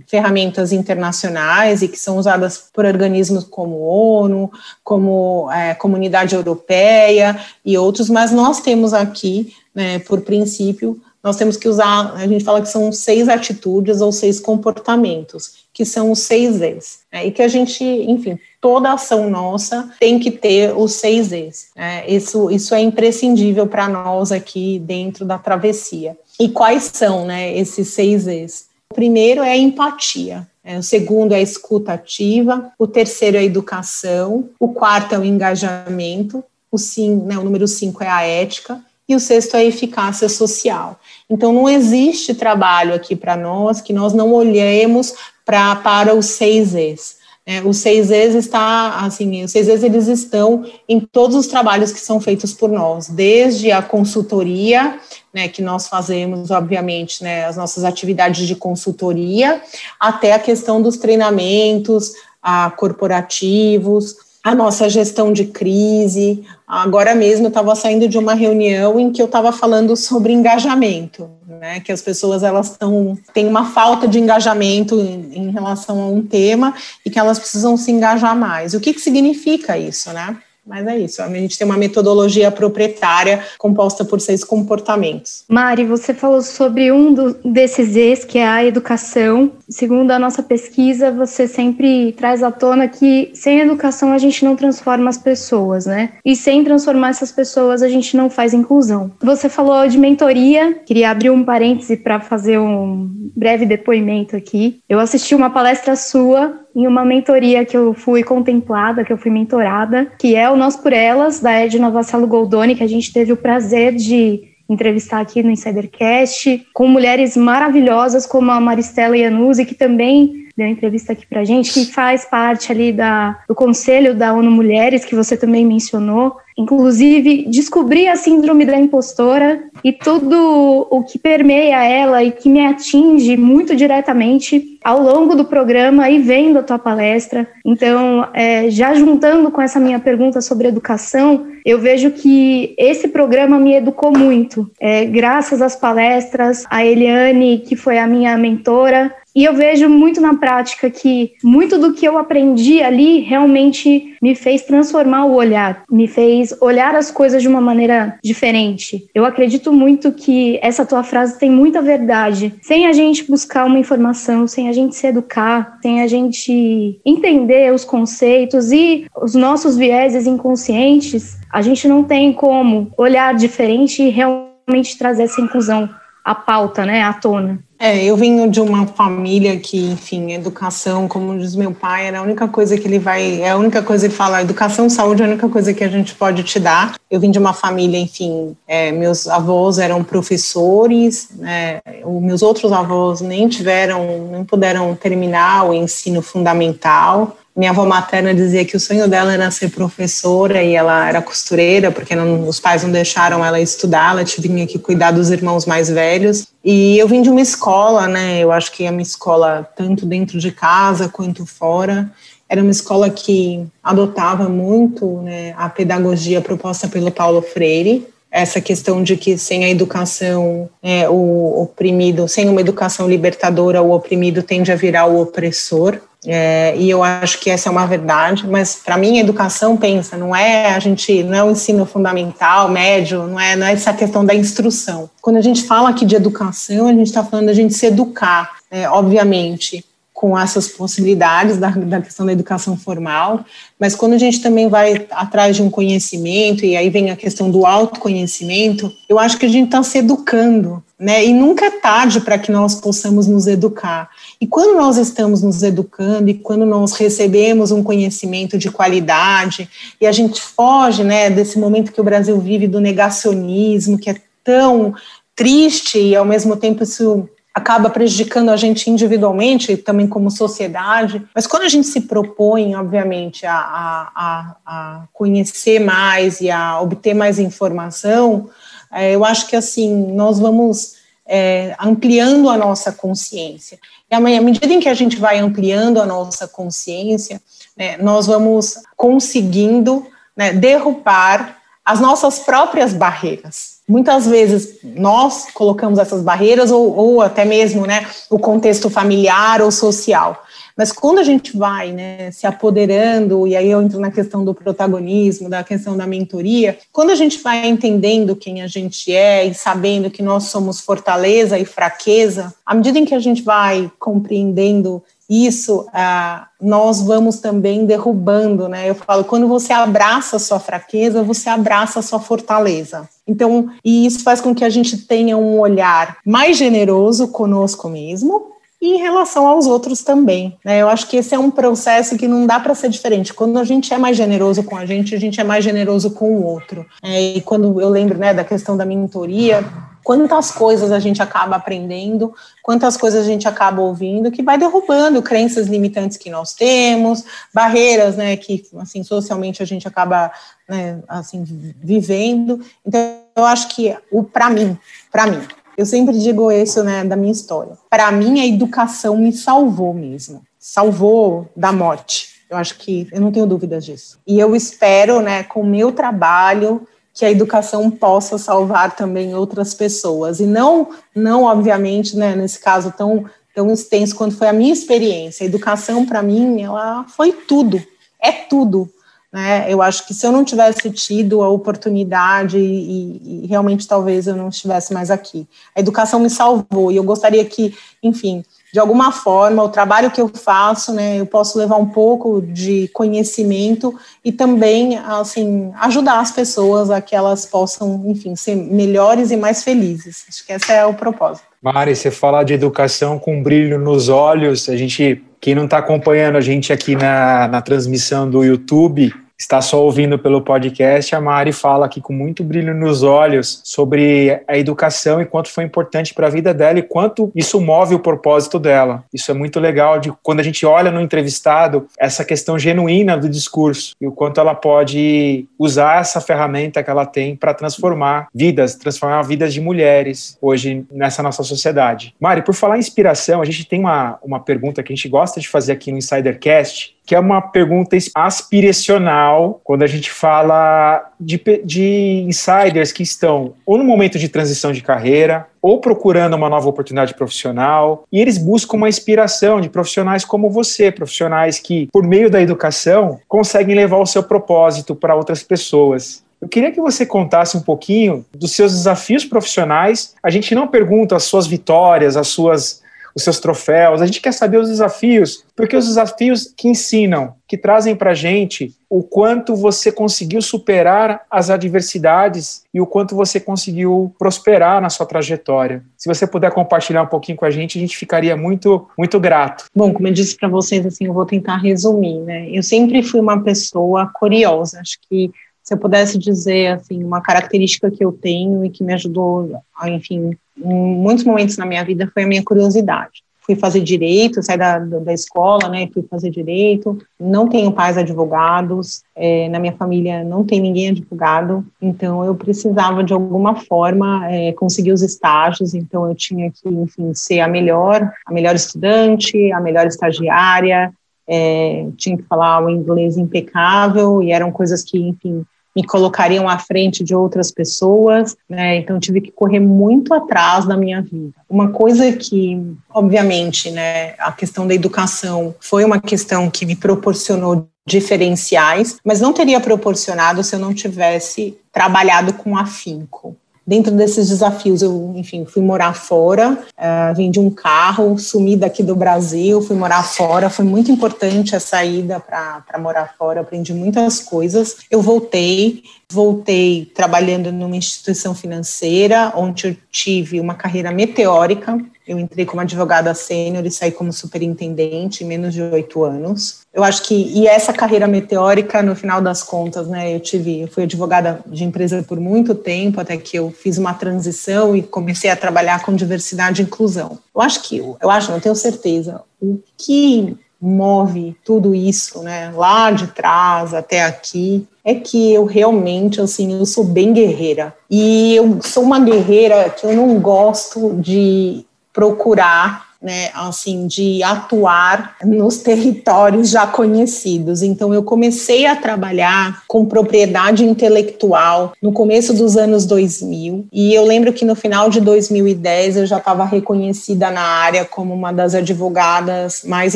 ferramentas 0.07 0.71
internacionais 0.71 1.81
e 1.81 1.89
que 1.89 1.99
são 1.99 2.17
usadas 2.17 2.69
por 2.73 2.85
organismos 2.85 3.43
como 3.43 3.75
ONU, 3.81 4.49
como 4.81 5.51
é, 5.51 5.75
Comunidade 5.75 6.33
Europeia 6.33 7.37
e 7.65 7.77
outros, 7.77 8.09
mas 8.09 8.31
nós 8.31 8.61
temos 8.61 8.93
aqui, 8.93 9.53
né, 9.75 9.99
por 9.99 10.21
princípio, 10.21 10.97
nós 11.23 11.35
temos 11.35 11.57
que 11.57 11.67
usar, 11.67 12.13
a 12.15 12.27
gente 12.27 12.43
fala 12.43 12.61
que 12.61 12.69
são 12.69 12.91
seis 12.91 13.27
atitudes 13.27 13.99
ou 13.99 14.11
seis 14.11 14.39
comportamentos, 14.39 15.65
que 15.73 15.83
são 15.83 16.11
os 16.11 16.19
seis 16.19 16.61
E's. 16.61 16.99
Né? 17.11 17.27
E 17.27 17.31
que 17.31 17.41
a 17.41 17.47
gente, 17.47 17.83
enfim, 17.83 18.39
toda 18.61 18.93
ação 18.93 19.29
nossa 19.29 19.91
tem 19.99 20.17
que 20.17 20.31
ter 20.31 20.75
os 20.75 20.93
seis 20.93 21.31
E's. 21.31 21.67
Né? 21.75 22.07
Isso, 22.07 22.49
isso 22.49 22.73
é 22.73 22.81
imprescindível 22.81 23.67
para 23.67 23.89
nós 23.89 24.31
aqui 24.31 24.79
dentro 24.79 25.25
da 25.25 25.37
travessia. 25.37 26.17
E 26.39 26.47
quais 26.47 26.89
são 26.93 27.25
né, 27.25 27.57
esses 27.57 27.89
seis 27.89 28.25
E's? 28.25 28.67
O 28.91 28.95
primeiro 28.95 29.41
é 29.41 29.51
a 29.51 29.57
empatia. 29.57 30.47
É, 30.63 30.77
o 30.77 30.83
segundo 30.83 31.33
é 31.33 31.37
a 31.37 31.41
escuta 31.41 31.93
ativa, 31.93 32.71
o 32.77 32.85
terceiro 32.85 33.37
é 33.37 33.39
a 33.39 33.43
educação, 33.43 34.49
o 34.59 34.67
quarto 34.69 35.15
é 35.15 35.17
o 35.17 35.25
engajamento, 35.25 36.43
o, 36.71 36.77
sim, 36.77 37.15
né, 37.15 37.37
o 37.37 37.43
número 37.43 37.67
cinco 37.67 38.03
é 38.03 38.07
a 38.07 38.21
ética, 38.21 38.79
e 39.09 39.15
o 39.15 39.19
sexto 39.19 39.55
é 39.55 39.61
a 39.61 39.65
eficácia 39.65 40.29
social. 40.29 40.99
Então, 41.27 41.51
não 41.51 41.67
existe 41.67 42.35
trabalho 42.35 42.93
aqui 42.93 43.15
para 43.15 43.35
nós 43.35 43.81
que 43.81 43.91
nós 43.91 44.13
não 44.13 44.31
olhemos 44.31 45.15
pra, 45.43 45.75
para 45.77 46.13
os 46.13 46.27
seis 46.27 46.75
Es. 46.75 47.17
É, 47.43 47.63
os 47.63 47.77
seis 47.77 48.11
Es 48.11 48.35
está, 48.35 48.99
assim, 48.99 49.43
os 49.43 49.51
seis 49.51 49.67
Es 49.67 49.81
eles 49.81 50.07
estão 50.07 50.63
em 50.87 50.99
todos 50.99 51.35
os 51.35 51.47
trabalhos 51.47 51.91
que 51.91 51.99
são 51.99 52.21
feitos 52.21 52.53
por 52.53 52.69
nós, 52.69 53.07
desde 53.07 53.71
a 53.71 53.81
consultoria, 53.81 54.99
né, 55.33 55.47
que 55.47 55.63
nós 55.63 55.87
fazemos, 55.87 56.51
obviamente, 56.51 57.23
né, 57.23 57.45
as 57.45 57.57
nossas 57.57 57.83
atividades 57.83 58.47
de 58.47 58.55
consultoria, 58.55 59.59
até 59.99 60.33
a 60.33 60.39
questão 60.39 60.79
dos 60.79 60.97
treinamentos 60.97 62.13
a 62.41 62.69
corporativos, 62.69 64.15
a 64.43 64.55
nossa 64.55 64.89
gestão 64.89 65.33
de 65.33 65.45
crise. 65.45 66.43
Agora 66.67 67.13
mesmo 67.13 67.45
eu 67.45 67.49
estava 67.49 67.75
saindo 67.75 68.07
de 68.07 68.17
uma 68.17 68.33
reunião 68.33 68.99
em 68.99 69.11
que 69.11 69.21
eu 69.21 69.25
estava 69.25 69.51
falando 69.51 69.95
sobre 69.95 70.33
engajamento, 70.33 71.29
né? 71.47 71.79
Que 71.81 71.91
as 71.91 72.01
pessoas 72.01 72.43
elas 72.43 72.71
estão 72.71 73.17
têm 73.33 73.47
uma 73.47 73.65
falta 73.71 74.07
de 74.07 74.19
engajamento 74.19 74.99
em, 74.99 75.47
em, 75.47 75.51
relação 75.51 76.01
a 76.01 76.07
um 76.07 76.21
tema 76.21 76.73
e 77.05 77.09
que 77.09 77.19
elas 77.19 77.37
precisam 77.37 77.75
se 77.75 77.91
engajar 77.91 78.35
mais. 78.35 78.73
O 78.73 78.79
que, 78.79 78.93
que 78.93 79.01
significa 79.01 79.77
isso, 79.77 80.11
né? 80.13 80.37
Mas 80.69 80.85
é 80.85 80.99
isso, 80.99 81.23
a 81.23 81.27
gente 81.27 81.57
tem 81.57 81.65
uma 81.65 81.77
metodologia 81.77 82.51
proprietária 82.51 83.43
composta 83.57 84.05
por 84.05 84.21
seis 84.21 84.43
comportamentos. 84.43 85.43
Mari, 85.49 85.83
você 85.83 86.13
falou 86.13 86.43
sobre 86.43 86.91
um 86.91 87.11
do, 87.11 87.33
desses 87.43 87.95
E's, 87.95 88.23
que 88.23 88.37
é 88.37 88.47
a 88.47 88.63
educação. 88.63 89.51
Segundo 89.67 90.11
a 90.11 90.19
nossa 90.19 90.43
pesquisa, 90.43 91.11
você 91.11 91.47
sempre 91.47 92.11
traz 92.11 92.43
à 92.43 92.51
tona 92.51 92.87
que 92.87 93.31
sem 93.33 93.59
educação 93.61 94.13
a 94.13 94.19
gente 94.19 94.45
não 94.45 94.55
transforma 94.55 95.09
as 95.09 95.17
pessoas, 95.17 95.87
né? 95.87 96.11
E 96.23 96.35
sem 96.35 96.63
transformar 96.63 97.09
essas 97.09 97.31
pessoas 97.31 97.81
a 97.81 97.89
gente 97.89 98.15
não 98.15 98.29
faz 98.29 98.53
inclusão. 98.53 99.11
Você 99.23 99.49
falou 99.49 99.87
de 99.87 99.97
mentoria, 99.97 100.75
queria 100.85 101.09
abrir 101.09 101.31
um 101.31 101.43
parêntese 101.43 101.97
para 101.97 102.19
fazer 102.19 102.59
um 102.59 103.09
breve 103.35 103.65
depoimento 103.65 104.35
aqui. 104.35 104.81
Eu 104.87 104.99
assisti 104.99 105.33
uma 105.33 105.49
palestra 105.49 105.95
sua 105.95 106.53
em 106.75 106.87
uma 106.87 107.03
mentoria 107.03 107.65
que 107.65 107.75
eu 107.75 107.93
fui 107.93 108.23
contemplada, 108.23 109.03
que 109.03 109.11
eu 109.11 109.17
fui 109.17 109.31
mentorada, 109.31 110.11
que 110.19 110.35
é 110.35 110.49
o 110.49 110.55
Nós 110.55 110.75
por 110.75 110.93
Elas, 110.93 111.39
da 111.39 111.51
Edna 111.51 111.89
Vassalo 111.89 112.27
Goldoni, 112.27 112.75
que 112.75 112.83
a 112.83 112.87
gente 112.87 113.11
teve 113.11 113.33
o 113.33 113.37
prazer 113.37 113.95
de 113.95 114.49
entrevistar 114.69 115.19
aqui 115.19 115.41
no 115.41 115.49
Insidercast, 115.49 116.67
com 116.73 116.87
mulheres 116.87 117.35
maravilhosas 117.35 118.27
como 118.27 118.51
a 118.51 118.61
Maristela 118.61 119.17
Iannuzzi, 119.17 119.65
que 119.65 119.73
também 119.73 120.47
deu 120.55 120.67
entrevista 120.67 121.13
aqui 121.13 121.25
pra 121.25 121.43
gente, 121.43 121.73
que 121.73 121.85
faz 121.85 122.25
parte 122.25 122.71
ali 122.71 122.91
da, 122.91 123.39
do 123.47 123.55
Conselho 123.55 124.13
da 124.13 124.33
ONU 124.33 124.51
Mulheres, 124.51 125.05
que 125.05 125.15
você 125.15 125.35
também 125.35 125.65
mencionou. 125.65 126.35
Inclusive, 126.59 127.45
descobri 127.47 128.09
a 128.09 128.17
síndrome 128.17 128.65
da 128.65 128.77
impostora 128.77 129.63
e 129.81 129.93
tudo 129.93 130.85
o 130.91 131.01
que 131.05 131.17
permeia 131.17 131.81
ela 131.85 132.21
e 132.21 132.33
que 132.33 132.49
me 132.49 132.65
atinge 132.65 133.37
muito 133.37 133.73
diretamente 133.73 134.77
ao 134.83 135.01
longo 135.01 135.35
do 135.35 135.45
programa 135.45 136.09
e 136.09 136.19
vendo 136.19 136.59
a 136.59 136.63
tua 136.63 136.77
palestra. 136.77 137.47
Então, 137.65 138.27
é, 138.33 138.69
já 138.69 138.93
juntando 138.93 139.49
com 139.51 139.61
essa 139.61 139.79
minha 139.79 139.99
pergunta 139.99 140.41
sobre 140.41 140.67
educação, 140.67 141.47
eu 141.65 141.79
vejo 141.79 142.11
que 142.11 142.75
esse 142.77 143.07
programa 143.07 143.57
me 143.57 143.75
educou 143.75 144.11
muito. 144.11 144.69
É, 144.81 145.05
graças 145.05 145.61
às 145.61 145.77
palestras, 145.77 146.65
a 146.69 146.85
Eliane, 146.85 147.59
que 147.59 147.77
foi 147.77 147.97
a 147.97 148.07
minha 148.07 148.37
mentora, 148.37 149.15
e 149.35 149.45
eu 149.45 149.53
vejo 149.53 149.87
muito 149.87 150.19
na 150.19 150.35
prática 150.35 150.89
que 150.89 151.33
muito 151.43 151.77
do 151.77 151.93
que 151.93 152.05
eu 152.05 152.17
aprendi 152.17 152.81
ali 152.81 153.19
realmente 153.19 154.15
me 154.21 154.35
fez 154.35 154.63
transformar 154.63 155.25
o 155.25 155.35
olhar, 155.35 155.83
me 155.89 156.07
fez 156.07 156.48
olhar 156.61 156.95
as 156.95 157.11
coisas 157.11 157.41
de 157.41 157.47
uma 157.47 157.61
maneira 157.61 158.17
diferente. 158.23 159.07
Eu 159.13 159.25
acredito 159.25 159.71
muito 159.71 160.11
que 160.11 160.59
essa 160.61 160.85
tua 160.85 161.03
frase 161.03 161.39
tem 161.39 161.49
muita 161.49 161.81
verdade. 161.81 162.53
Sem 162.61 162.87
a 162.87 162.93
gente 162.93 163.23
buscar 163.25 163.65
uma 163.65 163.79
informação, 163.79 164.47
sem 164.47 164.69
a 164.69 164.73
gente 164.73 164.95
se 164.95 165.07
educar, 165.07 165.77
sem 165.81 166.01
a 166.01 166.07
gente 166.07 166.99
entender 167.05 167.73
os 167.73 167.85
conceitos 167.85 168.71
e 168.71 169.05
os 169.21 169.35
nossos 169.35 169.77
vieses 169.77 170.27
inconscientes, 170.27 171.37
a 171.51 171.61
gente 171.61 171.87
não 171.87 172.03
tem 172.03 172.31
como 172.33 172.91
olhar 172.97 173.33
diferente 173.33 174.03
e 174.03 174.09
realmente 174.09 174.97
trazer 174.97 175.23
essa 175.23 175.41
inclusão 175.41 175.89
à 176.29 176.35
pauta, 176.35 176.85
né, 176.85 177.01
à 177.01 177.11
tona. 177.11 177.57
É, 177.79 178.03
eu 178.03 178.15
venho 178.15 178.51
de 178.51 178.61
uma 178.61 178.85
família 178.85 179.57
que, 179.57 179.91
enfim, 179.91 180.33
educação, 180.33 181.07
como 181.07 181.39
diz 181.39 181.55
meu 181.55 181.71
pai, 181.71 182.05
era 182.05 182.19
a 182.19 182.21
única 182.21 182.47
coisa 182.47 182.77
que 182.77 182.85
ele 182.85 182.99
vai, 182.99 183.41
é 183.41 183.49
a 183.49 183.57
única 183.57 183.81
coisa 183.81 184.05
que 184.05 184.11
ele 184.11 184.17
fala, 184.17 184.41
educação, 184.41 184.87
saúde 184.89 185.23
é 185.23 185.25
a 185.25 185.29
única 185.29 185.49
coisa 185.49 185.73
que 185.73 185.83
a 185.83 185.87
gente 185.87 186.13
pode 186.13 186.43
te 186.43 186.59
dar. 186.59 186.95
Eu 187.09 187.19
vim 187.19 187.31
de 187.31 187.39
uma 187.39 187.53
família, 187.53 187.97
enfim, 187.97 188.55
é, 188.67 188.91
meus 188.91 189.27
avós 189.27 189.79
eram 189.79 190.03
professores, 190.03 191.29
né, 191.35 191.79
os 192.03 192.21
meus 192.21 192.43
outros 192.43 192.71
avós 192.71 193.21
nem 193.21 193.47
tiveram, 193.47 194.27
nem 194.29 194.43
puderam 194.43 194.93
terminar 194.93 195.67
o 195.67 195.73
ensino 195.73 196.21
fundamental. 196.21 197.37
Minha 197.59 197.71
avó 197.71 197.85
materna 197.85 198.33
dizia 198.33 198.63
que 198.63 198.77
o 198.77 198.79
sonho 198.79 199.05
dela 199.05 199.33
era 199.33 199.51
ser 199.51 199.69
professora 199.69 200.63
e 200.63 200.75
ela 200.75 201.09
era 201.09 201.21
costureira, 201.21 201.91
porque 201.91 202.15
não, 202.15 202.47
os 202.47 202.57
pais 202.57 202.83
não 202.83 202.89
deixaram 202.89 203.43
ela 203.43 203.59
estudar, 203.59 204.11
ela 204.11 204.23
tinha 204.23 204.65
que 204.65 204.79
cuidar 204.79 205.11
dos 205.11 205.29
irmãos 205.29 205.65
mais 205.65 205.89
velhos. 205.89 206.47
E 206.63 206.97
eu 206.97 207.05
vim 207.05 207.21
de 207.21 207.29
uma 207.29 207.41
escola, 207.41 208.07
né? 208.07 208.39
Eu 208.39 208.53
acho 208.53 208.71
que 208.71 208.87
a 208.87 208.93
minha 208.93 209.03
escola, 209.03 209.69
tanto 209.75 210.05
dentro 210.05 210.39
de 210.39 210.53
casa 210.53 211.09
quanto 211.09 211.45
fora, 211.45 212.09
era 212.47 212.61
uma 212.61 212.71
escola 212.71 213.09
que 213.09 213.67
adotava 213.83 214.47
muito 214.47 215.19
né, 215.23 215.53
a 215.57 215.67
pedagogia 215.67 216.39
proposta 216.39 216.87
pelo 216.87 217.11
Paulo 217.11 217.41
Freire, 217.41 218.07
essa 218.31 218.61
questão 218.61 219.03
de 219.03 219.17
que 219.17 219.37
sem 219.37 219.65
a 219.65 219.69
educação, 219.69 220.69
é, 220.81 221.09
o 221.09 221.61
oprimido, 221.61 222.25
sem 222.25 222.47
uma 222.47 222.61
educação 222.61 223.09
libertadora, 223.09 223.81
o 223.81 223.91
oprimido 223.91 224.41
tende 224.41 224.71
a 224.71 224.77
virar 224.77 225.07
o 225.07 225.19
opressor. 225.19 225.99
É, 226.25 226.75
e 226.77 226.89
eu 226.89 227.01
acho 227.01 227.39
que 227.39 227.49
essa 227.49 227.69
é 227.69 227.71
uma 227.71 227.87
verdade, 227.87 228.45
mas 228.45 228.75
para 228.75 228.97
mim 228.97 229.17
a 229.17 229.21
educação 229.21 229.77
pensa, 229.77 230.17
não 230.17 230.35
é 230.35 230.73
a 230.73 230.79
gente, 230.79 231.23
não 231.23 231.33
é 231.33 231.43
o 231.43 231.51
ensino 231.51 231.85
fundamental, 231.85 232.67
médio, 232.67 233.23
não 233.23 233.39
é, 233.39 233.55
não 233.55 233.65
é 233.65 233.71
essa 233.71 233.93
questão 233.93 234.25
da 234.25 234.35
instrução. 234.35 235.09
Quando 235.21 235.37
a 235.37 235.41
gente 235.41 235.63
fala 235.63 235.89
aqui 235.89 236.05
de 236.05 236.15
educação, 236.15 236.87
a 236.87 236.93
gente 236.93 237.07
está 237.07 237.23
falando 237.23 237.45
da 237.45 237.53
gente 237.53 237.73
se 237.73 237.85
educar, 237.85 238.57
né, 238.69 238.89
obviamente, 238.89 239.85
com 240.13 240.37
essas 240.37 240.67
possibilidades 240.67 241.55
da, 241.55 241.69
da 241.69 242.01
questão 242.01 242.25
da 242.25 242.33
educação 242.33 242.75
formal, 242.75 243.45
mas 243.79 243.95
quando 243.95 244.11
a 244.11 244.17
gente 244.17 244.41
também 244.41 244.67
vai 244.67 245.07
atrás 245.11 245.55
de 245.55 245.63
um 245.63 245.69
conhecimento, 245.69 246.65
e 246.65 246.75
aí 246.75 246.89
vem 246.89 247.09
a 247.09 247.15
questão 247.15 247.49
do 247.49 247.65
autoconhecimento, 247.65 248.91
eu 249.07 249.17
acho 249.17 249.37
que 249.37 249.45
a 249.45 249.49
gente 249.49 249.67
está 249.67 249.81
se 249.81 249.99
educando, 249.99 250.83
né? 250.99 251.25
E 251.25 251.33
nunca 251.33 251.65
é 251.65 251.71
tarde 251.71 252.19
para 252.19 252.37
que 252.37 252.51
nós 252.51 252.75
possamos 252.75 253.25
nos 253.25 253.47
educar. 253.47 254.09
E 254.41 254.45
quando 254.45 254.75
nós 254.75 254.97
estamos 254.97 255.41
nos 255.41 255.63
educando 255.63 256.29
e 256.29 256.33
quando 256.33 256.65
nós 256.65 256.93
recebemos 256.93 257.71
um 257.71 257.81
conhecimento 257.81 258.57
de 258.57 258.69
qualidade 258.69 259.69
e 260.01 260.05
a 260.05 260.11
gente 260.11 260.41
foge, 260.41 261.03
né, 261.03 261.29
desse 261.29 261.57
momento 261.57 261.93
que 261.93 262.01
o 262.01 262.03
Brasil 262.03 262.37
vive 262.39 262.67
do 262.67 262.81
negacionismo, 262.81 263.97
que 263.97 264.09
é 264.09 264.15
tão 264.43 264.93
triste 265.33 265.97
e 265.97 266.15
ao 266.17 266.25
mesmo 266.25 266.57
tempo 266.57 266.83
isso 266.83 267.29
acaba 267.53 267.89
prejudicando 267.89 268.49
a 268.49 268.57
gente 268.57 268.89
individualmente 268.89 269.71
e 269.71 269.77
também 269.77 270.07
como 270.07 270.29
sociedade. 270.29 271.23
Mas 271.33 271.47
quando 271.47 271.63
a 271.63 271.69
gente 271.69 271.87
se 271.87 272.01
propõe, 272.01 272.75
obviamente, 272.75 273.45
a, 273.45 273.55
a, 273.55 274.55
a 274.65 275.03
conhecer 275.13 275.79
mais 275.79 276.41
e 276.41 276.51
a 276.51 276.79
obter 276.81 277.13
mais 277.13 277.39
informação, 277.39 278.49
eu 278.91 279.23
acho 279.23 279.47
que 279.47 279.55
assim 279.55 280.13
nós 280.13 280.39
vamos 280.39 280.95
é, 281.27 281.75
ampliando 281.79 282.49
a 282.49 282.57
nossa 282.57 282.91
consciência. 282.91 283.79
E 284.09 284.15
à 284.15 284.19
medida 284.19 284.73
em 284.73 284.79
que 284.79 284.89
a 284.89 284.93
gente 284.93 285.17
vai 285.17 285.37
ampliando 285.37 286.01
a 286.01 286.05
nossa 286.05 286.47
consciência, 286.47 287.39
né, 287.77 287.97
nós 287.97 288.25
vamos 288.25 288.75
conseguindo 288.97 290.05
né, 290.35 290.51
derrubar 290.51 291.57
as 291.85 291.99
nossas 291.99 292.39
próprias 292.39 292.93
barreiras. 292.93 293.79
Muitas 293.87 294.27
vezes 294.27 294.77
nós 294.83 295.47
colocamos 295.51 295.97
essas 295.97 296.21
barreiras 296.21 296.71
ou, 296.71 296.95
ou 296.95 297.21
até 297.21 297.45
mesmo 297.45 297.85
né, 297.85 298.07
o 298.29 298.37
contexto 298.37 298.89
familiar 298.89 299.61
ou 299.61 299.71
social. 299.71 300.43
Mas 300.79 300.93
quando 300.93 301.19
a 301.19 301.25
gente 301.25 301.57
vai 301.57 301.91
né, 301.91 302.31
se 302.31 302.47
apoderando, 302.47 303.45
e 303.45 303.53
aí 303.53 303.69
eu 303.69 303.81
entro 303.81 303.99
na 303.99 304.09
questão 304.09 304.45
do 304.45 304.53
protagonismo, 304.53 305.49
da 305.49 305.61
questão 305.61 305.97
da 305.97 306.07
mentoria, 306.07 306.77
quando 306.89 307.09
a 307.09 307.15
gente 307.15 307.39
vai 307.39 307.67
entendendo 307.67 308.33
quem 308.33 308.61
a 308.61 308.67
gente 308.67 309.13
é 309.13 309.45
e 309.45 309.53
sabendo 309.53 310.09
que 310.09 310.23
nós 310.23 310.45
somos 310.45 310.79
fortaleza 310.79 311.59
e 311.59 311.65
fraqueza, 311.65 312.53
à 312.65 312.73
medida 312.73 312.97
em 312.97 313.03
que 313.03 313.13
a 313.13 313.19
gente 313.19 313.41
vai 313.41 313.91
compreendendo 313.99 315.03
isso 315.29 315.85
ah, 315.93 316.47
nós 316.61 317.01
vamos 317.01 317.39
também 317.39 317.85
derrubando, 317.85 318.69
né? 318.69 318.89
Eu 318.89 318.95
falo, 318.95 319.25
quando 319.25 319.49
você 319.49 319.73
abraça 319.73 320.37
a 320.37 320.39
sua 320.39 320.61
fraqueza, 320.61 321.21
você 321.21 321.49
abraça 321.49 321.99
a 321.99 322.01
sua 322.01 322.21
fortaleza. 322.21 323.07
Então, 323.27 323.69
e 323.83 324.05
isso 324.05 324.23
faz 324.23 324.39
com 324.39 324.55
que 324.55 324.63
a 324.63 324.69
gente 324.69 324.97
tenha 324.97 325.37
um 325.37 325.59
olhar 325.59 326.19
mais 326.25 326.55
generoso 326.55 327.27
conosco 327.27 327.89
mesmo, 327.89 328.53
e 328.81 328.93
em 328.93 328.97
relação 328.97 329.47
aos 329.47 329.67
outros 329.67 330.01
também. 330.01 330.57
Né? 330.63 330.81
Eu 330.81 330.89
acho 330.89 331.07
que 331.07 331.17
esse 331.17 331.35
é 331.35 331.39
um 331.39 331.51
processo 331.51 332.17
que 332.17 332.27
não 332.27 332.47
dá 332.47 332.59
para 332.59 332.73
ser 332.73 332.89
diferente. 332.89 333.33
Quando 333.33 333.59
a 333.59 333.63
gente 333.63 333.93
é 333.93 333.97
mais 333.97 334.15
generoso 334.15 334.63
com 334.63 334.77
a 334.77 334.85
gente, 334.85 335.13
a 335.13 335.19
gente 335.19 335.39
é 335.39 335.43
mais 335.43 335.63
generoso 335.63 336.11
com 336.11 336.37
o 336.37 336.43
outro. 336.43 336.85
É, 337.03 337.21
e 337.21 337.41
quando 337.41 337.81
eu 337.81 337.89
lembro 337.89 338.17
né, 338.17 338.33
da 338.33 338.43
questão 338.43 338.77
da 338.77 338.85
mentoria, 338.85 339.65
quantas 340.03 340.49
coisas 340.49 340.91
a 340.91 340.99
gente 340.99 341.21
acaba 341.21 341.57
aprendendo, 341.57 342.33
quantas 342.63 342.95
coisas 342.95 343.25
a 343.25 343.27
gente 343.27 343.47
acaba 343.47 343.81
ouvindo, 343.81 344.31
que 344.31 344.41
vai 344.41 344.57
derrubando 344.57 345.21
crenças 345.21 345.67
limitantes 345.67 346.17
que 346.17 346.29
nós 346.29 346.53
temos, 346.53 347.23
barreiras, 347.53 348.15
né, 348.15 348.35
que 348.37 348.63
assim 348.77 349.03
socialmente 349.03 349.61
a 349.61 349.65
gente 349.65 349.87
acaba, 349.87 350.31
né, 350.67 350.99
assim 351.07 351.43
vivendo. 351.81 352.59
Então 352.85 353.01
eu 353.35 353.45
acho 353.45 353.67
que 353.69 353.95
o 354.11 354.23
para 354.23 354.49
mim, 354.49 354.77
para 355.11 355.27
mim, 355.27 355.41
eu 355.79 355.85
sempre 355.85 356.19
digo 356.19 356.51
isso, 356.51 356.83
né, 356.83 357.05
da 357.05 357.15
minha 357.15 357.31
história. 357.31 357.77
Para 357.89 358.11
mim 358.11 358.41
a 358.41 358.45
educação 358.45 359.15
me 359.15 359.31
salvou 359.31 359.93
mesmo, 359.93 360.41
salvou 360.59 361.47
da 361.55 361.71
morte. 361.71 362.27
Eu 362.49 362.57
acho 362.57 362.77
que 362.77 363.07
eu 363.13 363.21
não 363.21 363.31
tenho 363.31 363.47
dúvidas 363.47 363.85
disso. 363.85 364.19
E 364.27 364.37
eu 364.37 364.53
espero, 364.57 365.21
né, 365.21 365.43
com 365.43 365.61
o 365.61 365.65
meu 365.65 365.93
trabalho 365.93 366.85
que 367.13 367.23
a 367.23 367.31
educação 367.31 367.89
possa 367.89 368.37
salvar 368.37 368.93
também 368.93 369.33
outras 369.33 369.73
pessoas 369.73 370.41
e 370.41 370.45
não 370.45 370.89
não 371.15 371.43
obviamente 371.43 372.15
né 372.15 372.35
nesse 372.35 372.59
caso 372.59 372.93
tão 372.95 373.25
tão 373.53 373.71
extenso 373.73 374.15
quanto 374.15 374.37
foi 374.37 374.47
a 374.47 374.53
minha 374.53 374.71
experiência 374.71 375.43
a 375.43 375.47
educação 375.47 376.05
para 376.05 376.21
mim 376.21 376.61
ela 376.61 377.03
foi 377.09 377.33
tudo 377.33 377.81
é 378.21 378.31
tudo 378.31 378.89
né 379.31 379.65
eu 379.71 379.81
acho 379.81 380.07
que 380.07 380.13
se 380.13 380.25
eu 380.25 380.31
não 380.31 380.43
tivesse 380.43 380.89
tido 380.91 381.41
a 381.41 381.49
oportunidade 381.49 382.57
e, 382.57 383.43
e 383.43 383.47
realmente 383.47 383.87
talvez 383.87 384.27
eu 384.27 384.35
não 384.35 384.49
estivesse 384.49 384.93
mais 384.93 385.11
aqui 385.11 385.47
a 385.75 385.79
educação 385.79 386.19
me 386.19 386.29
salvou 386.29 386.91
e 386.91 386.95
eu 386.95 387.03
gostaria 387.03 387.43
que 387.45 387.75
enfim 388.01 388.43
de 388.71 388.79
alguma 388.79 389.11
forma, 389.11 389.63
o 389.63 389.69
trabalho 389.69 390.11
que 390.11 390.21
eu 390.21 390.27
faço, 390.27 390.93
né, 390.93 391.19
eu 391.19 391.25
posso 391.25 391.57
levar 391.57 391.77
um 391.77 391.87
pouco 391.87 392.39
de 392.41 392.87
conhecimento 392.89 393.95
e 394.23 394.31
também, 394.31 394.97
assim, 394.97 395.71
ajudar 395.79 396.19
as 396.19 396.31
pessoas 396.31 396.91
a 396.91 397.01
que 397.01 397.15
elas 397.15 397.45
possam, 397.45 398.03
enfim, 398.05 398.35
ser 398.35 398.55
melhores 398.55 399.31
e 399.31 399.37
mais 399.37 399.63
felizes. 399.63 400.25
Acho 400.29 400.45
que 400.45 400.53
esse 400.53 400.71
é 400.71 400.85
o 400.85 400.93
propósito. 400.93 401.47
Mari, 401.61 401.95
você 401.95 402.11
fala 402.11 402.43
de 402.43 402.53
educação 402.53 403.17
com 403.17 403.41
brilho 403.41 403.79
nos 403.79 404.07
olhos, 404.07 404.69
a 404.69 404.77
gente, 404.77 405.23
quem 405.41 405.55
não 405.55 405.65
está 405.65 405.77
acompanhando 405.77 406.37
a 406.37 406.41
gente 406.41 406.73
aqui 406.73 406.95
na, 406.95 407.47
na 407.47 407.61
transmissão 407.61 408.29
do 408.29 408.43
YouTube, 408.43 409.13
está 409.39 409.61
só 409.61 409.81
ouvindo 409.81 410.19
pelo 410.19 410.41
podcast, 410.41 411.15
a 411.15 411.21
Mari 411.21 411.53
fala 411.53 411.85
aqui 411.85 412.01
com 412.01 412.11
muito 412.11 412.43
brilho 412.43 412.73
nos 412.75 413.03
olhos 413.03 413.61
sobre 413.63 414.41
a 414.45 414.57
educação 414.57 415.21
e 415.21 415.25
quanto 415.25 415.49
foi 415.49 415.63
importante 415.63 416.13
para 416.13 416.27
a 416.27 416.29
vida 416.29 416.53
dela 416.53 416.79
e 416.79 416.83
quanto 416.83 417.31
isso 417.33 417.61
move 417.61 417.95
o 417.95 417.99
propósito 417.99 418.59
dela. 418.59 419.05
Isso 419.13 419.31
é 419.31 419.33
muito 419.33 419.57
legal 419.57 419.97
de 419.97 420.11
quando 420.21 420.41
a 420.41 420.43
gente 420.43 420.65
olha 420.65 420.91
no 420.91 420.99
entrevistado 420.99 421.87
essa 421.97 422.25
questão 422.25 422.59
genuína 422.59 423.17
do 423.17 423.29
discurso 423.29 423.95
e 424.01 424.05
o 424.05 424.11
quanto 424.11 424.41
ela 424.41 424.53
pode 424.53 425.47
usar 425.57 426.01
essa 426.01 426.19
ferramenta 426.19 426.83
que 426.83 426.89
ela 426.89 427.05
tem 427.05 427.33
para 427.35 427.53
transformar 427.53 428.27
vidas, 428.35 428.75
transformar 428.75 429.21
vidas 429.21 429.53
de 429.53 429.61
mulheres 429.61 430.37
hoje 430.41 430.85
nessa 430.91 431.23
nossa 431.23 431.43
sociedade. 431.43 432.13
Mari, 432.19 432.41
por 432.41 432.53
falar 432.53 432.75
em 432.75 432.79
inspiração, 432.79 433.41
a 433.41 433.45
gente 433.45 433.65
tem 433.65 433.79
uma, 433.79 434.19
uma 434.21 434.39
pergunta 434.41 434.83
que 434.83 434.91
a 434.91 434.95
gente 434.95 435.07
gosta 435.07 435.39
de 435.39 435.47
fazer 435.47 435.71
aqui 435.71 435.91
no 435.91 435.97
Insidercast, 435.97 436.98
que 437.09 437.15
é 437.15 437.19
uma 437.19 437.41
pergunta 437.41 437.97
aspiracional, 438.13 439.59
quando 439.63 439.81
a 439.81 439.87
gente 439.87 440.11
fala 440.11 441.09
de, 441.19 441.41
de 441.65 442.23
insiders 442.27 442.91
que 442.91 443.01
estão 443.01 443.55
ou 443.65 443.79
no 443.79 443.83
momento 443.83 444.19
de 444.19 444.29
transição 444.29 444.71
de 444.71 444.83
carreira, 444.83 445.47
ou 445.59 445.81
procurando 445.81 446.35
uma 446.35 446.47
nova 446.47 446.69
oportunidade 446.69 447.15
profissional, 447.15 448.05
e 448.11 448.21
eles 448.21 448.37
buscam 448.37 448.77
uma 448.77 448.87
inspiração 448.87 449.59
de 449.59 449.69
profissionais 449.69 450.23
como 450.23 450.51
você, 450.51 450.91
profissionais 450.91 451.57
que, 451.57 451.89
por 451.91 452.03
meio 452.03 452.29
da 452.29 452.39
educação, 452.39 453.19
conseguem 453.27 453.75
levar 453.75 453.97
o 453.97 454.05
seu 454.05 454.21
propósito 454.21 454.93
para 454.93 455.15
outras 455.15 455.41
pessoas. 455.41 456.23
Eu 456.39 456.47
queria 456.47 456.71
que 456.71 456.79
você 456.79 457.07
contasse 457.07 457.57
um 457.57 457.61
pouquinho 457.61 458.23
dos 458.31 458.51
seus 458.51 458.71
desafios 458.71 459.25
profissionais. 459.25 460.13
A 460.21 460.29
gente 460.29 460.53
não 460.53 460.67
pergunta 460.67 461.15
as 461.15 461.23
suas 461.23 461.47
vitórias, 461.47 462.15
as 462.15 462.27
suas 462.27 462.83
os 463.15 463.23
seus 463.23 463.39
troféus, 463.39 464.01
a 464.01 464.05
gente 464.05 464.21
quer 464.21 464.33
saber 464.33 464.57
os 464.57 464.69
desafios, 464.69 465.43
porque 465.55 465.75
os 465.75 465.87
desafios 465.87 466.53
que 466.55 466.67
ensinam, 466.67 467.33
que 467.47 467.57
trazem 467.57 467.95
para 467.95 468.11
a 468.11 468.13
gente 468.13 468.73
o 468.89 469.03
quanto 469.03 469.55
você 469.55 469.91
conseguiu 469.91 470.41
superar 470.41 471.21
as 471.29 471.49
adversidades 471.49 472.63
e 472.73 472.81
o 472.81 472.87
quanto 472.87 473.15
você 473.15 473.39
conseguiu 473.39 474.13
prosperar 474.17 474.81
na 474.81 474.89
sua 474.89 475.05
trajetória. 475.05 475.83
Se 475.97 476.07
você 476.07 476.25
puder 476.25 476.51
compartilhar 476.51 477.03
um 477.03 477.07
pouquinho 477.07 477.37
com 477.37 477.45
a 477.45 477.51
gente, 477.51 477.77
a 477.77 477.81
gente 477.81 477.97
ficaria 477.97 478.35
muito, 478.35 478.87
muito 478.97 479.19
grato. 479.19 479.65
Bom, 479.75 479.93
como 479.93 480.07
eu 480.07 480.13
disse 480.13 480.35
para 480.35 480.47
vocês, 480.47 480.85
assim, 480.85 481.05
eu 481.05 481.13
vou 481.13 481.25
tentar 481.25 481.57
resumir, 481.57 482.19
né? 482.19 482.49
Eu 482.49 482.63
sempre 482.63 483.03
fui 483.03 483.19
uma 483.19 483.43
pessoa 483.43 484.09
curiosa, 484.13 484.79
acho 484.79 484.97
que 485.07 485.31
se 485.69 485.75
eu 485.75 485.77
pudesse 485.77 486.17
dizer 486.17 486.69
assim 486.69 487.03
uma 487.03 487.21
característica 487.21 487.91
que 487.91 488.03
eu 488.03 488.11
tenho 488.11 488.65
e 488.65 488.71
que 488.71 488.83
me 488.83 488.91
ajudou, 488.91 489.51
enfim, 489.85 490.31
em 490.57 490.95
muitos 490.95 491.23
momentos 491.23 491.57
na 491.57 491.65
minha 491.65 491.85
vida 491.85 492.09
foi 492.11 492.23
a 492.23 492.27
minha 492.27 492.43
curiosidade. 492.43 493.21
Fui 493.39 493.55
fazer 493.55 493.81
direito, 493.81 494.41
saí 494.41 494.57
da, 494.57 494.79
da 494.79 495.13
escola, 495.13 495.69
né, 495.69 495.87
fui 495.93 496.01
fazer 496.09 496.31
direito. 496.31 496.97
Não 497.19 497.47
tenho 497.47 497.71
pais 497.71 497.99
advogados, 497.99 499.03
é, 499.15 499.47
na 499.49 499.59
minha 499.59 499.73
família 499.73 500.23
não 500.23 500.43
tem 500.43 500.59
ninguém 500.59 500.89
advogado, 500.89 501.63
então 501.79 502.25
eu 502.25 502.33
precisava 502.33 503.03
de 503.03 503.13
alguma 503.13 503.55
forma 503.55 504.27
é, 504.27 504.51
conseguir 504.53 504.91
os 504.91 505.03
estágios. 505.03 505.75
Então 505.75 506.09
eu 506.09 506.15
tinha 506.15 506.49
que, 506.49 506.67
enfim, 506.67 507.13
ser 507.13 507.41
a 507.41 507.47
melhor, 507.47 508.11
a 508.25 508.33
melhor 508.33 508.55
estudante, 508.55 509.51
a 509.51 509.61
melhor 509.61 509.85
estagiária. 509.85 510.91
É, 511.31 511.85
tinha 511.95 512.17
que 512.17 512.23
falar 512.23 512.65
o 512.65 512.71
inglês 512.71 513.15
impecável 513.15 514.23
e 514.23 514.31
eram 514.31 514.51
coisas 514.51 514.83
que, 514.83 514.97
enfim, 514.97 515.45
me 515.75 515.83
colocariam 515.83 516.47
à 516.49 516.57
frente 516.57 517.03
de 517.03 517.15
outras 517.15 517.51
pessoas, 517.51 518.35
né? 518.49 518.77
Então 518.77 518.99
tive 518.99 519.21
que 519.21 519.31
correr 519.31 519.59
muito 519.59 520.13
atrás 520.13 520.65
da 520.65 520.75
minha 520.75 521.01
vida. 521.01 521.33
Uma 521.49 521.69
coisa 521.69 522.11
que, 522.13 522.61
obviamente, 522.89 523.71
né, 523.71 524.13
a 524.19 524.31
questão 524.31 524.67
da 524.67 524.73
educação 524.73 525.55
foi 525.59 525.83
uma 525.85 525.99
questão 525.99 526.49
que 526.49 526.65
me 526.65 526.75
proporcionou 526.75 527.67
diferenciais, 527.85 528.97
mas 529.03 529.19
não 529.19 529.33
teria 529.33 529.59
proporcionado 529.59 530.43
se 530.43 530.55
eu 530.55 530.59
não 530.59 530.73
tivesse 530.73 531.57
trabalhado 531.71 532.33
com 532.33 532.57
afinco 532.57 533.35
dentro 533.69 533.91
desses 533.91 534.29
desafios, 534.29 534.81
eu, 534.81 535.13
enfim, 535.15 535.45
fui 535.45 535.61
morar 535.61 535.93
fora, 535.93 536.57
uh, 536.75 537.15
vendi 537.15 537.39
um 537.39 537.51
carro, 537.51 538.17
sumi 538.17 538.57
daqui 538.57 538.81
do 538.81 538.95
Brasil, 538.95 539.61
fui 539.61 539.75
morar 539.75 540.01
fora. 540.01 540.49
Foi 540.49 540.65
muito 540.65 540.91
importante 540.91 541.55
a 541.55 541.59
saída 541.59 542.19
para 542.19 542.79
morar 542.79 543.13
fora, 543.15 543.41
aprendi 543.41 543.71
muitas 543.71 544.21
coisas. 544.21 544.77
Eu 544.89 545.03
voltei, 545.03 545.83
voltei 546.11 546.91
trabalhando 546.95 547.51
numa 547.51 547.75
instituição 547.75 548.33
financeira, 548.33 549.31
onde 549.35 549.67
eu 549.67 549.77
tive 549.91 550.39
uma 550.39 550.55
carreira 550.55 550.91
meteórica. 550.91 551.77
Eu 552.09 552.17
entrei 552.17 552.43
como 552.43 552.59
advogada 552.59 553.13
sênior 553.13 553.63
e 553.63 553.69
saí 553.69 553.91
como 553.91 554.11
superintendente 554.11 555.23
em 555.23 555.27
menos 555.27 555.53
de 555.53 555.61
oito 555.61 556.03
anos. 556.03 556.61
Eu 556.73 556.83
acho 556.83 557.03
que, 557.03 557.13
e 557.13 557.47
essa 557.47 557.71
carreira 557.71 558.07
meteórica, 558.07 558.81
no 558.81 558.95
final 558.95 559.21
das 559.21 559.43
contas, 559.43 559.87
né, 559.87 560.15
eu 560.15 560.19
tive, 560.19 560.61
eu 560.61 560.67
fui 560.67 560.83
advogada 560.83 561.39
de 561.45 561.63
empresa 561.63 562.01
por 562.01 562.19
muito 562.19 562.55
tempo, 562.55 562.99
até 562.99 563.15
que 563.15 563.37
eu 563.37 563.51
fiz 563.51 563.77
uma 563.77 563.93
transição 563.93 564.75
e 564.75 564.81
comecei 564.81 565.29
a 565.29 565.35
trabalhar 565.35 565.83
com 565.83 565.95
diversidade 565.95 566.63
e 566.63 566.65
inclusão. 566.65 567.19
Eu 567.35 567.41
acho 567.41 567.61
que, 567.61 567.77
eu 567.77 568.09
acho, 568.09 568.31
não 568.31 568.39
tenho 568.39 568.55
certeza, 568.55 569.21
o 569.39 569.59
que 569.77 570.35
move 570.59 571.37
tudo 571.45 571.75
isso, 571.75 572.23
né, 572.23 572.51
lá 572.55 572.89
de 572.89 573.05
trás 573.07 573.71
até 573.71 574.03
aqui, 574.03 574.67
é 574.83 574.95
que 574.95 575.31
eu 575.31 575.45
realmente, 575.45 576.19
assim, 576.19 576.57
eu 576.57 576.65
sou 576.65 576.83
bem 576.83 577.13
guerreira. 577.13 577.75
E 577.89 578.35
eu 578.35 578.59
sou 578.63 578.81
uma 578.81 578.99
guerreira 578.99 579.69
que 579.69 579.85
eu 579.85 579.93
não 579.93 580.19
gosto 580.19 580.95
de 580.95 581.65
procurar 581.91 582.88
né, 583.01 583.29
assim, 583.33 583.87
de 583.87 584.21
atuar 584.23 585.15
nos 585.23 585.57
territórios 585.57 586.49
já 586.49 586.67
conhecidos. 586.67 587.61
Então, 587.61 587.93
eu 587.93 588.03
comecei 588.03 588.65
a 588.65 588.75
trabalhar 588.75 589.63
com 589.67 589.85
propriedade 589.85 590.65
intelectual 590.65 591.73
no 591.81 591.93
começo 591.93 592.33
dos 592.33 592.57
anos 592.57 592.85
2000, 592.85 593.67
e 593.71 593.93
eu 593.93 594.05
lembro 594.05 594.33
que 594.33 594.43
no 594.43 594.55
final 594.55 594.89
de 594.89 594.99
2010 594.99 595.97
eu 595.97 596.05
já 596.05 596.17
estava 596.17 596.43
reconhecida 596.43 597.31
na 597.31 597.41
área 597.41 597.85
como 597.85 598.13
uma 598.13 598.31
das 598.31 598.53
advogadas 598.53 599.63
mais 599.63 599.95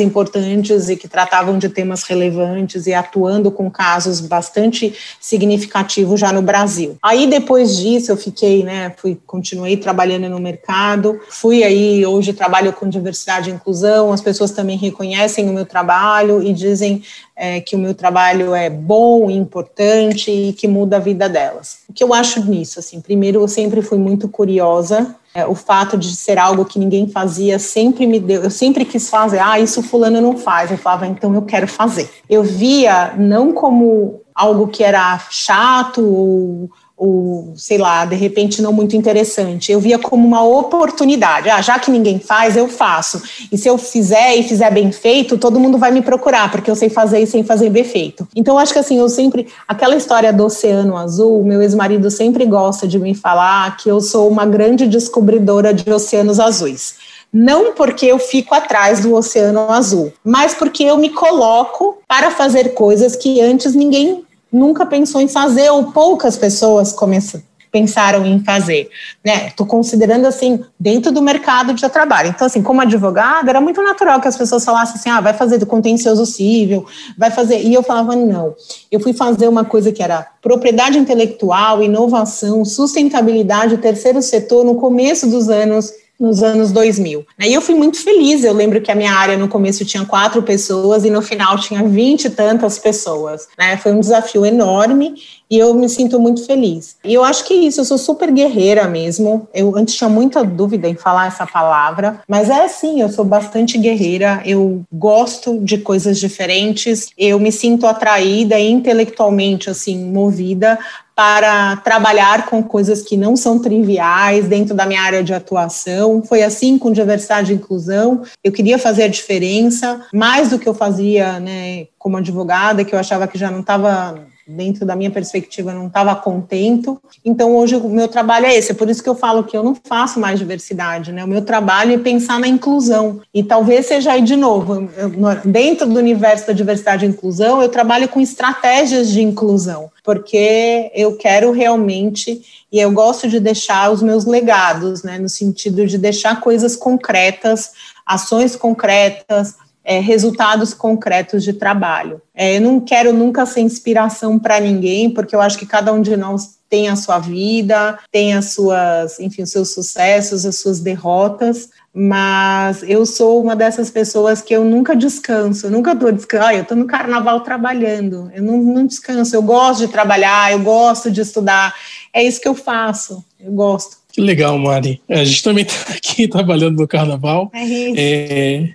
importantes 0.00 0.88
e 0.88 0.96
que 0.96 1.08
tratavam 1.08 1.58
de 1.58 1.68
temas 1.68 2.02
relevantes 2.04 2.86
e 2.86 2.94
atuando 2.94 3.50
com 3.50 3.70
casos 3.70 4.20
bastante 4.20 4.94
significativos 5.20 6.18
já 6.18 6.32
no 6.32 6.42
Brasil. 6.42 6.96
Aí, 7.02 7.26
depois 7.26 7.76
disso, 7.76 8.12
eu 8.12 8.16
fiquei, 8.16 8.62
né, 8.62 8.92
fui, 8.96 9.18
continuei 9.26 9.76
trabalhando 9.76 10.28
no 10.28 10.38
mercado, 10.38 11.20
fui 11.28 11.62
aí, 11.62 12.04
hoje 12.06 12.32
trabalho 12.32 12.72
com 12.72 12.88
diversidade 12.94 13.50
e 13.50 13.52
inclusão, 13.52 14.12
as 14.12 14.20
pessoas 14.20 14.50
também 14.50 14.76
reconhecem 14.78 15.48
o 15.48 15.52
meu 15.52 15.66
trabalho 15.66 16.42
e 16.42 16.52
dizem 16.52 17.02
é, 17.36 17.60
que 17.60 17.76
o 17.76 17.78
meu 17.78 17.94
trabalho 17.94 18.54
é 18.54 18.70
bom 18.70 19.30
importante 19.30 20.30
e 20.30 20.52
que 20.52 20.66
muda 20.66 20.96
a 20.96 21.00
vida 21.00 21.28
delas. 21.28 21.80
O 21.88 21.92
que 21.92 22.02
eu 22.02 22.14
acho 22.14 22.42
nisso, 22.44 22.78
assim, 22.78 23.00
primeiro 23.00 23.40
eu 23.40 23.48
sempre 23.48 23.82
fui 23.82 23.98
muito 23.98 24.28
curiosa, 24.28 25.14
é, 25.34 25.44
o 25.44 25.54
fato 25.54 25.98
de 25.98 26.14
ser 26.14 26.38
algo 26.38 26.64
que 26.64 26.78
ninguém 26.78 27.08
fazia 27.08 27.58
sempre 27.58 28.06
me 28.06 28.20
deu, 28.20 28.44
eu 28.44 28.50
sempre 28.50 28.84
quis 28.84 29.10
fazer, 29.10 29.40
ah, 29.40 29.58
isso 29.58 29.82
fulano 29.82 30.20
não 30.20 30.36
faz, 30.36 30.70
eu 30.70 30.78
falava, 30.78 31.06
então 31.06 31.34
eu 31.34 31.42
quero 31.42 31.66
fazer. 31.66 32.08
Eu 32.30 32.44
via 32.44 33.14
não 33.18 33.52
como 33.52 34.20
algo 34.34 34.68
que 34.68 34.82
era 34.82 35.18
chato 35.30 36.04
ou 36.04 36.70
ou 37.04 37.52
sei 37.54 37.76
lá, 37.76 38.06
de 38.06 38.16
repente 38.16 38.62
não 38.62 38.72
muito 38.72 38.96
interessante. 38.96 39.70
Eu 39.70 39.78
via 39.78 39.98
como 39.98 40.26
uma 40.26 40.42
oportunidade. 40.42 41.50
Ah, 41.50 41.60
já 41.60 41.78
que 41.78 41.90
ninguém 41.90 42.18
faz, 42.18 42.56
eu 42.56 42.66
faço. 42.66 43.22
E 43.52 43.58
se 43.58 43.68
eu 43.68 43.76
fizer 43.76 44.36
e 44.36 44.42
fizer 44.42 44.70
bem 44.70 44.90
feito, 44.90 45.36
todo 45.36 45.60
mundo 45.60 45.76
vai 45.76 45.90
me 45.90 46.00
procurar, 46.00 46.50
porque 46.50 46.70
eu 46.70 46.74
sei 46.74 46.88
fazer 46.88 47.20
e 47.20 47.26
sei 47.26 47.44
fazer 47.44 47.68
bem 47.68 47.84
feito. 47.84 48.26
Então, 48.34 48.58
acho 48.58 48.72
que 48.72 48.78
assim, 48.78 48.98
eu 48.98 49.08
sempre. 49.08 49.48
Aquela 49.68 49.96
história 49.96 50.32
do 50.32 50.46
Oceano 50.46 50.96
Azul, 50.96 51.44
meu 51.44 51.60
ex-marido 51.60 52.10
sempre 52.10 52.46
gosta 52.46 52.88
de 52.88 52.98
me 52.98 53.14
falar 53.14 53.76
que 53.76 53.90
eu 53.90 54.00
sou 54.00 54.28
uma 54.28 54.46
grande 54.46 54.86
descobridora 54.86 55.74
de 55.74 55.92
oceanos 55.92 56.40
azuis 56.40 56.94
não 57.34 57.72
porque 57.72 58.06
eu 58.06 58.16
fico 58.16 58.54
atrás 58.54 59.00
do 59.00 59.12
oceano 59.12 59.68
azul, 59.68 60.12
mas 60.22 60.54
porque 60.54 60.84
eu 60.84 60.96
me 60.96 61.10
coloco 61.10 61.98
para 62.06 62.30
fazer 62.30 62.74
coisas 62.74 63.16
que 63.16 63.40
antes 63.40 63.74
ninguém 63.74 64.23
nunca 64.54 64.86
pensou 64.86 65.20
em 65.20 65.26
fazer 65.26 65.68
ou 65.70 65.90
poucas 65.90 66.36
pessoas 66.36 66.92
começam, 66.92 67.42
pensaram 67.72 68.24
em 68.24 68.38
fazer, 68.38 68.88
né? 69.24 69.48
Estou 69.48 69.66
considerando 69.66 70.26
assim 70.26 70.64
dentro 70.78 71.10
do 71.10 71.20
mercado 71.20 71.74
de 71.74 71.88
trabalho. 71.88 72.28
Então, 72.28 72.46
assim, 72.46 72.62
como 72.62 72.80
advogada, 72.80 73.50
era 73.50 73.60
muito 73.60 73.82
natural 73.82 74.20
que 74.20 74.28
as 74.28 74.36
pessoas 74.36 74.64
falassem 74.64 74.94
assim, 74.94 75.10
ah, 75.10 75.20
vai 75.20 75.34
fazer 75.34 75.58
do 75.58 75.66
contencioso 75.66 76.24
civil, 76.24 76.86
vai 77.18 77.32
fazer. 77.32 77.62
E 77.62 77.74
eu 77.74 77.82
falava 77.82 78.14
não. 78.14 78.54
Eu 78.92 79.00
fui 79.00 79.12
fazer 79.12 79.48
uma 79.48 79.64
coisa 79.64 79.90
que 79.90 80.00
era 80.00 80.24
propriedade 80.40 80.96
intelectual, 80.96 81.82
inovação, 81.82 82.64
sustentabilidade, 82.64 83.76
terceiro 83.78 84.22
setor 84.22 84.64
no 84.64 84.76
começo 84.76 85.26
dos 85.26 85.48
anos 85.48 85.90
nos 86.18 86.42
anos 86.42 86.72
2000. 86.72 87.26
E 87.40 87.52
eu 87.52 87.60
fui 87.60 87.74
muito 87.74 88.02
feliz. 88.02 88.44
Eu 88.44 88.52
lembro 88.52 88.80
que 88.80 88.90
a 88.90 88.94
minha 88.94 89.12
área 89.12 89.36
no 89.36 89.48
começo 89.48 89.84
tinha 89.84 90.04
quatro 90.04 90.42
pessoas 90.42 91.04
e 91.04 91.10
no 91.10 91.22
final 91.22 91.58
tinha 91.58 91.82
vinte 91.82 92.26
e 92.26 92.30
tantas 92.30 92.78
pessoas. 92.78 93.48
Né? 93.58 93.76
Foi 93.76 93.92
um 93.92 94.00
desafio 94.00 94.46
enorme 94.46 95.14
e 95.50 95.58
eu 95.58 95.74
me 95.74 95.88
sinto 95.88 96.18
muito 96.18 96.44
feliz. 96.46 96.96
E 97.04 97.12
eu 97.12 97.22
acho 97.22 97.44
que 97.44 97.54
é 97.54 97.56
isso, 97.56 97.80
eu 97.80 97.84
sou 97.84 97.98
super 97.98 98.30
guerreira 98.30 98.88
mesmo. 98.88 99.46
Eu 99.52 99.76
antes 99.76 99.94
tinha 99.94 100.08
muita 100.08 100.42
dúvida 100.42 100.88
em 100.88 100.94
falar 100.94 101.26
essa 101.26 101.46
palavra, 101.46 102.20
mas 102.26 102.48
é 102.48 102.64
assim, 102.64 103.00
eu 103.00 103.08
sou 103.08 103.24
bastante 103.24 103.78
guerreira, 103.78 104.42
eu 104.44 104.82
gosto 104.92 105.58
de 105.60 105.78
coisas 105.78 106.18
diferentes, 106.18 107.10
eu 107.16 107.38
me 107.38 107.52
sinto 107.52 107.86
atraída 107.86 108.58
intelectualmente 108.58 109.70
assim 109.70 109.96
movida 110.04 110.78
para 111.14 111.76
trabalhar 111.76 112.46
com 112.46 112.62
coisas 112.62 113.02
que 113.02 113.16
não 113.16 113.36
são 113.36 113.58
triviais 113.58 114.48
dentro 114.48 114.74
da 114.74 114.84
minha 114.84 115.02
área 115.02 115.22
de 115.22 115.32
atuação. 115.32 116.22
Foi 116.22 116.42
assim 116.42 116.76
com 116.76 116.92
diversidade 116.92 117.52
e 117.52 117.56
inclusão. 117.56 118.22
Eu 118.42 118.50
queria 118.50 118.78
fazer 118.78 119.04
a 119.04 119.08
diferença, 119.08 120.04
mais 120.12 120.50
do 120.50 120.58
que 120.58 120.68
eu 120.68 120.74
fazia 120.74 121.38
né, 121.38 121.86
como 121.98 122.16
advogada, 122.16 122.84
que 122.84 122.94
eu 122.94 122.98
achava 122.98 123.28
que 123.28 123.38
já 123.38 123.50
não 123.50 123.60
estava 123.60 124.26
dentro 124.46 124.84
da 124.84 124.94
minha 124.94 125.10
perspectiva, 125.10 125.72
não 125.72 125.86
estava 125.86 126.14
contento. 126.14 127.00
Então, 127.24 127.56
hoje, 127.56 127.76
o 127.76 127.88
meu 127.88 128.08
trabalho 128.08 128.46
é 128.46 128.54
esse. 128.54 128.72
É 128.72 128.74
por 128.74 128.88
isso 128.90 129.02
que 129.02 129.08
eu 129.08 129.14
falo 129.14 129.44
que 129.44 129.56
eu 129.56 129.62
não 129.62 129.74
faço 129.74 130.20
mais 130.20 130.38
diversidade, 130.38 131.12
né? 131.12 131.24
O 131.24 131.28
meu 131.28 131.42
trabalho 131.42 131.94
é 131.94 131.98
pensar 131.98 132.38
na 132.38 132.46
inclusão. 132.46 133.20
E 133.32 133.42
talvez 133.42 133.86
seja 133.86 134.12
aí, 134.12 134.22
de 134.22 134.36
novo, 134.36 134.88
eu, 134.96 135.10
dentro 135.44 135.86
do 135.86 135.98
universo 135.98 136.46
da 136.46 136.52
diversidade 136.52 137.06
e 137.06 137.08
inclusão, 137.08 137.62
eu 137.62 137.68
trabalho 137.68 138.08
com 138.08 138.20
estratégias 138.20 139.08
de 139.08 139.22
inclusão, 139.22 139.90
porque 140.02 140.90
eu 140.94 141.16
quero 141.16 141.50
realmente 141.50 142.42
e 142.70 142.80
eu 142.80 142.90
gosto 142.90 143.28
de 143.28 143.38
deixar 143.38 143.90
os 143.92 144.02
meus 144.02 144.24
legados, 144.24 145.04
né, 145.04 145.16
no 145.16 145.28
sentido 145.28 145.86
de 145.86 145.96
deixar 145.96 146.40
coisas 146.40 146.74
concretas, 146.74 147.70
ações 148.04 148.56
concretas, 148.56 149.54
é, 149.84 150.00
resultados 150.00 150.72
concretos 150.72 151.44
de 151.44 151.52
trabalho. 151.52 152.20
É, 152.34 152.56
eu 152.56 152.60
não 152.60 152.80
quero 152.80 153.12
nunca 153.12 153.44
ser 153.44 153.60
inspiração 153.60 154.38
para 154.38 154.58
ninguém, 154.58 155.10
porque 155.10 155.36
eu 155.36 155.40
acho 155.40 155.58
que 155.58 155.66
cada 155.66 155.92
um 155.92 156.00
de 156.00 156.16
nós 156.16 156.54
tem 156.68 156.88
a 156.88 156.96
sua 156.96 157.18
vida, 157.18 157.98
tem 158.10 158.34
as 158.34 158.46
suas, 158.46 159.20
enfim, 159.20 159.42
os 159.42 159.50
seus 159.50 159.72
sucessos, 159.72 160.44
as 160.44 160.56
suas 160.58 160.80
derrotas, 160.80 161.68
mas 161.94 162.82
eu 162.82 163.06
sou 163.06 163.40
uma 163.40 163.54
dessas 163.54 163.90
pessoas 163.90 164.42
que 164.42 164.52
eu 164.52 164.64
nunca 164.64 164.96
descanso, 164.96 165.66
eu 165.66 165.70
nunca 165.70 165.92
estou 165.92 166.10
descansando, 166.10 166.48
ah, 166.48 166.54
eu 166.54 166.62
estou 166.62 166.76
no 166.76 166.86
carnaval 166.86 167.42
trabalhando, 167.42 168.28
eu 168.34 168.42
não, 168.42 168.56
não 168.58 168.86
descanso, 168.86 169.36
eu 169.36 169.42
gosto 169.42 169.86
de 169.86 169.92
trabalhar, 169.92 170.50
eu 170.50 170.60
gosto 170.60 171.12
de 171.12 171.20
estudar, 171.20 171.72
é 172.12 172.24
isso 172.24 172.40
que 172.40 172.48
eu 172.48 172.54
faço, 172.54 173.24
eu 173.38 173.52
gosto. 173.52 173.98
Que 174.10 174.20
legal, 174.20 174.58
Mari. 174.58 175.00
É, 175.08 175.20
a 175.20 175.24
gente 175.24 175.42
também 175.42 175.64
está 175.64 175.90
aqui 175.94 176.26
trabalhando 176.26 176.80
no 176.80 176.88
carnaval. 176.88 177.50
É 177.52 177.64
isso. 177.64 177.94
É, 177.98 178.68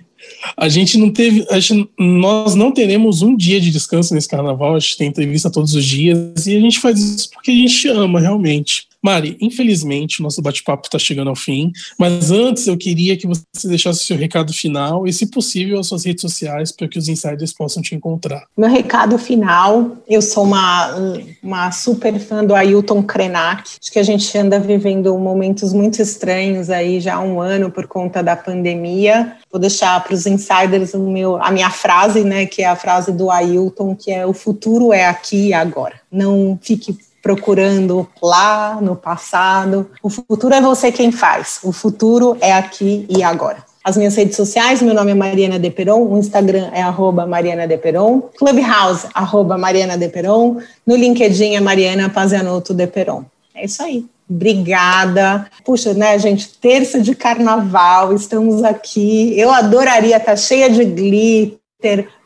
a 0.56 0.68
gente 0.68 0.98
não 0.98 1.10
teve, 1.10 1.46
gente, 1.60 1.88
nós 1.98 2.54
não 2.54 2.72
teremos 2.72 3.22
um 3.22 3.36
dia 3.36 3.60
de 3.60 3.70
descanso 3.70 4.14
nesse 4.14 4.28
carnaval, 4.28 4.76
a 4.76 4.78
gente 4.78 4.96
tem 4.96 5.08
entrevista 5.08 5.50
todos 5.50 5.74
os 5.74 5.84
dias 5.84 6.46
e 6.46 6.56
a 6.56 6.60
gente 6.60 6.78
faz 6.78 6.98
isso 6.98 7.30
porque 7.30 7.50
a 7.50 7.54
gente 7.54 7.88
ama 7.88 8.20
realmente. 8.20 8.89
Mari, 9.02 9.36
infelizmente, 9.40 10.20
o 10.20 10.22
nosso 10.22 10.42
bate-papo 10.42 10.86
está 10.86 10.98
chegando 10.98 11.30
ao 11.30 11.36
fim, 11.36 11.72
mas 11.98 12.30
antes 12.30 12.66
eu 12.66 12.76
queria 12.76 13.16
que 13.16 13.26
você 13.26 13.66
deixasse 13.66 14.02
o 14.02 14.04
seu 14.04 14.16
recado 14.16 14.52
final 14.52 15.06
e, 15.06 15.12
se 15.12 15.26
possível, 15.26 15.80
as 15.80 15.86
suas 15.86 16.04
redes 16.04 16.20
sociais 16.20 16.70
para 16.70 16.86
que 16.86 16.98
os 16.98 17.08
insiders 17.08 17.52
possam 17.52 17.82
te 17.82 17.94
encontrar. 17.94 18.44
Meu 18.56 18.68
recado 18.68 19.16
final, 19.18 19.96
eu 20.06 20.20
sou 20.20 20.44
uma, 20.44 20.94
uma 21.42 21.72
super 21.72 22.18
fã 22.18 22.44
do 22.44 22.54
Ailton 22.54 23.02
Krenak, 23.02 23.70
acho 23.80 23.90
que 23.90 23.98
a 23.98 24.02
gente 24.02 24.36
anda 24.36 24.60
vivendo 24.60 25.16
momentos 25.18 25.72
muito 25.72 26.02
estranhos 26.02 26.68
aí 26.68 27.00
já 27.00 27.16
há 27.16 27.20
um 27.20 27.40
ano 27.40 27.70
por 27.70 27.86
conta 27.86 28.22
da 28.22 28.36
pandemia. 28.36 29.36
Vou 29.50 29.60
deixar 29.60 30.02
para 30.04 30.14
os 30.14 30.26
insiders 30.26 30.94
meu, 30.94 31.42
a 31.42 31.50
minha 31.50 31.70
frase, 31.70 32.22
né, 32.22 32.46
que 32.46 32.62
é 32.62 32.66
a 32.66 32.76
frase 32.76 33.12
do 33.12 33.30
Ailton, 33.30 33.96
que 33.96 34.10
é 34.10 34.26
o 34.26 34.32
futuro 34.32 34.92
é 34.92 35.06
aqui 35.06 35.48
e 35.48 35.54
agora. 35.54 36.00
Não 36.10 36.58
fique 36.60 36.96
procurando 37.22 38.08
lá 38.22 38.78
no 38.80 38.96
passado. 38.96 39.90
O 40.02 40.08
futuro 40.08 40.54
é 40.54 40.60
você 40.60 40.90
quem 40.90 41.12
faz. 41.12 41.60
O 41.62 41.72
futuro 41.72 42.36
é 42.40 42.52
aqui 42.52 43.06
e 43.08 43.22
agora. 43.22 43.64
As 43.82 43.96
minhas 43.96 44.14
redes 44.14 44.36
sociais, 44.36 44.82
meu 44.82 44.94
nome 44.94 45.12
é 45.12 45.14
Mariana 45.14 45.58
Deperon, 45.58 46.06
o 46.06 46.18
Instagram 46.18 46.70
é 46.72 46.82
arroba 46.82 47.26
Mariana 47.26 47.66
Deperon, 47.66 48.20
Clubhouse, 48.36 49.06
arroba 49.14 49.56
Mariana 49.56 49.96
Deperon, 49.96 50.58
no 50.86 50.94
LinkedIn 50.94 51.56
é 51.56 51.60
Mariana 51.60 52.10
Pazianotto 52.10 52.74
Deperon. 52.74 53.24
É 53.54 53.64
isso 53.64 53.82
aí. 53.82 54.04
Obrigada. 54.28 55.46
Puxa, 55.64 55.92
né, 55.92 56.16
gente? 56.18 56.48
Terça 56.58 57.00
de 57.00 57.16
carnaval, 57.16 58.14
estamos 58.14 58.62
aqui. 58.62 59.34
Eu 59.36 59.50
adoraria 59.50 60.16
estar 60.18 60.36
cheia 60.36 60.70
de 60.70 60.84
glitter 60.84 61.59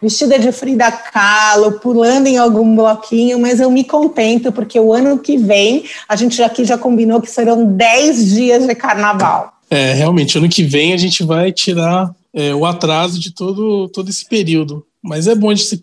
vestida 0.00 0.38
de 0.38 0.52
Frida 0.52 0.90
Kahlo, 0.90 1.80
pulando 1.80 2.26
em 2.26 2.36
algum 2.36 2.74
bloquinho, 2.74 3.38
mas 3.38 3.60
eu 3.60 3.70
me 3.70 3.84
contento 3.84 4.52
porque 4.52 4.78
o 4.78 4.92
ano 4.92 5.18
que 5.18 5.36
vem 5.36 5.84
a 6.08 6.16
gente 6.16 6.42
aqui 6.42 6.64
já 6.64 6.76
combinou 6.76 7.20
que 7.20 7.30
serão 7.30 7.64
10 7.64 8.34
dias 8.34 8.66
de 8.66 8.74
carnaval. 8.74 9.52
É, 9.70 9.92
realmente, 9.92 10.38
ano 10.38 10.48
que 10.48 10.62
vem 10.62 10.92
a 10.92 10.96
gente 10.96 11.22
vai 11.24 11.50
tirar 11.50 12.14
é, 12.32 12.54
o 12.54 12.66
atraso 12.66 13.18
de 13.18 13.32
todo, 13.32 13.88
todo 13.88 14.10
esse 14.10 14.24
período. 14.28 14.84
Mas 15.04 15.26
é 15.26 15.34
bom 15.34 15.52
de 15.52 15.62
se, 15.62 15.78